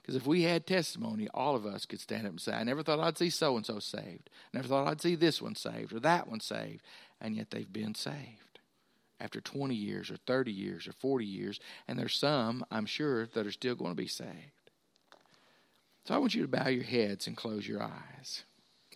Because 0.00 0.16
if 0.16 0.26
we 0.26 0.42
had 0.42 0.66
testimony, 0.66 1.28
all 1.34 1.54
of 1.54 1.66
us 1.66 1.86
could 1.86 2.00
stand 2.00 2.26
up 2.26 2.32
and 2.32 2.40
say, 2.40 2.52
I 2.52 2.64
never 2.64 2.82
thought 2.82 3.00
I'd 3.00 3.18
see 3.18 3.30
so 3.30 3.56
and 3.56 3.66
so 3.66 3.78
saved. 3.78 4.30
I 4.52 4.58
Never 4.58 4.68
thought 4.68 4.88
I'd 4.88 5.00
see 5.00 5.14
this 5.14 5.42
one 5.42 5.54
saved 5.54 5.92
or 5.92 6.00
that 6.00 6.28
one 6.28 6.40
saved. 6.40 6.82
And 7.20 7.36
yet 7.36 7.50
they've 7.50 7.72
been 7.72 7.94
saved 7.94 8.60
after 9.20 9.40
20 9.40 9.74
years 9.74 10.10
or 10.10 10.16
30 10.16 10.50
years 10.50 10.88
or 10.88 10.92
40 10.92 11.24
years. 11.24 11.60
And 11.86 11.98
there's 11.98 12.16
some, 12.16 12.64
I'm 12.70 12.86
sure, 12.86 13.26
that 13.26 13.46
are 13.46 13.52
still 13.52 13.74
going 13.74 13.92
to 13.92 14.02
be 14.02 14.08
saved. 14.08 14.70
So 16.06 16.14
I 16.14 16.18
want 16.18 16.34
you 16.34 16.42
to 16.42 16.48
bow 16.48 16.68
your 16.68 16.84
heads 16.84 17.26
and 17.26 17.36
close 17.36 17.68
your 17.68 17.82
eyes, 17.82 18.44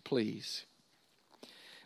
please. 0.03 0.65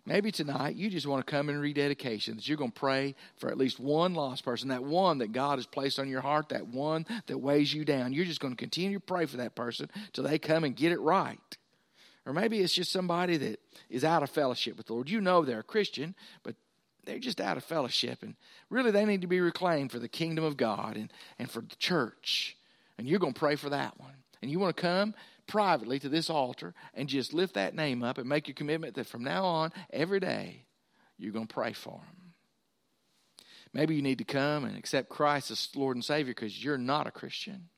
Maybe 0.06 0.32
tonight 0.32 0.76
you 0.76 0.90
just 0.90 1.08
want 1.08 1.26
to 1.26 1.30
come 1.30 1.50
in 1.50 1.60
rededication, 1.60 2.36
that 2.36 2.48
you're 2.48 2.58
going 2.58 2.72
to 2.72 2.80
pray 2.80 3.16
for 3.38 3.50
at 3.50 3.58
least 3.58 3.80
one 3.80 4.14
lost 4.14 4.44
person, 4.44 4.70
that 4.70 4.84
one 4.84 5.20
that 5.20 5.32
God 5.32 5.58
has 5.58 5.66
placed 5.66 6.00
on 6.00 6.08
your 6.08 6.22
heart, 6.22 6.50
that 6.50 6.68
one 6.68 7.06
that 7.28 7.38
weighs 7.38 7.74
you 7.74 7.86
down. 7.86 8.14
You're 8.14 8.26
just 8.26 8.40
going 8.40 8.54
to 8.54 8.60
continue 8.60 8.98
to 8.98 9.06
pray 9.06 9.26
for 9.26 9.38
that 9.38 9.56
person 9.56 9.90
till 10.14 10.24
they 10.24 10.40
come 10.40 10.64
and 10.64 10.76
get 10.76 10.92
it 10.92 11.00
right. 11.00 11.40
Or 12.26 12.34
maybe 12.34 12.60
it's 12.60 12.74
just 12.74 12.92
somebody 12.92 13.38
that 13.38 13.60
is 13.90 14.04
out 14.04 14.24
of 14.24 14.30
fellowship 14.30 14.78
with 14.78 14.88
the 14.88 14.94
Lord. 14.94 15.10
You 15.10 15.22
know 15.22 15.44
they're 15.44 15.60
a 15.60 15.64
Christian, 15.64 16.16
but 16.44 16.56
they're 17.06 17.20
just 17.20 17.42
out 17.42 17.58
of 17.58 17.64
fellowship. 17.64 18.24
And 18.24 18.36
really, 18.70 18.92
they 18.92 19.06
need 19.06 19.22
to 19.22 19.28
be 19.28 19.40
reclaimed 19.40 19.92
for 19.92 20.00
the 20.00 20.10
kingdom 20.10 20.44
of 20.44 20.58
God 20.58 20.96
and, 20.96 21.12
and 21.38 21.50
for 21.50 21.62
the 21.62 21.76
church. 21.78 22.56
And 22.98 23.08
you're 23.08 23.20
going 23.20 23.34
to 23.34 23.40
pray 23.40 23.56
for 23.56 23.70
that 23.70 24.00
one 24.00 24.14
and 24.42 24.52
you 24.52 24.60
want 24.60 24.76
to 24.76 24.82
come 24.82 25.14
privately 25.50 26.00
to 26.00 26.08
this 26.08 26.30
altar 26.30 26.74
and 26.94 27.10
just 27.10 27.34
lift 27.34 27.56
that 27.56 27.76
name 27.76 28.04
up 28.04 28.18
and 28.18 28.30
make 28.30 28.48
your 28.48 28.56
commitment 28.56 28.96
that 28.96 29.08
from 29.08 29.24
now 29.24 29.44
on, 29.44 29.74
every 29.92 30.22
day, 30.22 30.64
you're 31.18 31.34
going 31.34 31.48
to 31.48 31.54
pray 31.54 31.74
for 31.74 32.00
them. 32.00 32.34
Maybe 33.74 33.96
you 33.96 34.02
need 34.02 34.20
to 34.20 34.24
come 34.24 34.64
and 34.64 34.78
accept 34.78 35.10
Christ 35.10 35.52
as 35.52 35.68
Lord 35.76 35.98
and 35.98 36.06
Savior 36.06 36.34
because 36.34 36.64
you're 36.64 36.78
not 36.78 37.08
a 37.08 37.12
Christian. 37.12 37.70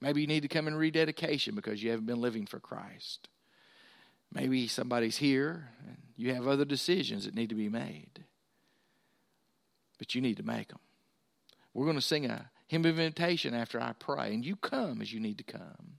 Maybe 0.00 0.20
you 0.20 0.26
need 0.26 0.42
to 0.42 0.48
come 0.48 0.68
in 0.68 0.74
rededication 0.74 1.54
because 1.54 1.82
you 1.82 1.90
haven't 1.90 2.06
been 2.06 2.20
living 2.20 2.46
for 2.46 2.60
Christ. 2.60 3.28
Maybe 4.32 4.68
somebody's 4.68 5.16
here 5.16 5.70
and 5.86 5.96
you 6.16 6.34
have 6.34 6.46
other 6.46 6.64
decisions 6.64 7.24
that 7.24 7.34
need 7.34 7.48
to 7.48 7.54
be 7.54 7.68
made. 7.68 8.24
But 9.98 10.14
you 10.14 10.20
need 10.20 10.36
to 10.36 10.42
make 10.42 10.68
them. 10.68 10.80
We're 11.72 11.86
going 11.86 11.96
to 11.96 12.02
sing 12.02 12.26
a 12.26 12.50
hymn 12.66 12.84
of 12.84 12.98
invitation 12.98 13.54
after 13.54 13.80
I 13.80 13.92
pray, 13.92 14.34
and 14.34 14.44
you 14.44 14.56
come 14.56 15.00
as 15.00 15.12
you 15.12 15.20
need 15.20 15.38
to 15.38 15.44
come. 15.44 15.98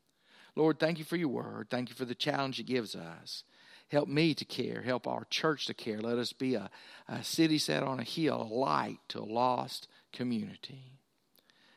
Lord, 0.55 0.79
thank 0.79 0.99
you 0.99 1.05
for 1.05 1.17
your 1.17 1.29
word. 1.29 1.67
Thank 1.69 1.89
you 1.89 1.95
for 1.95 2.05
the 2.05 2.15
challenge 2.15 2.59
it 2.59 2.65
gives 2.65 2.95
us. 2.95 3.43
Help 3.89 4.07
me 4.07 4.33
to 4.33 4.45
care. 4.45 4.81
Help 4.81 5.07
our 5.07 5.25
church 5.29 5.67
to 5.67 5.73
care. 5.73 5.99
Let 5.99 6.17
us 6.17 6.33
be 6.33 6.55
a, 6.55 6.69
a 7.07 7.23
city 7.23 7.57
set 7.57 7.83
on 7.83 7.99
a 7.99 8.03
hill, 8.03 8.41
a 8.41 8.53
light 8.53 8.97
to 9.09 9.19
a 9.19 9.25
lost 9.25 9.87
community. 10.11 10.93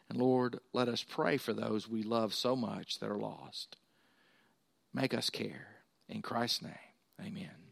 And 0.08 0.18
Lord, 0.18 0.60
let 0.72 0.88
us 0.88 1.04
pray 1.06 1.36
for 1.36 1.52
those 1.52 1.88
we 1.88 2.02
love 2.02 2.32
so 2.32 2.56
much 2.56 2.98
that 3.00 3.10
are 3.10 3.18
lost. 3.18 3.76
Make 4.94 5.12
us 5.12 5.28
care. 5.28 5.66
In 6.08 6.22
Christ's 6.22 6.62
name, 6.62 6.72
amen. 7.20 7.67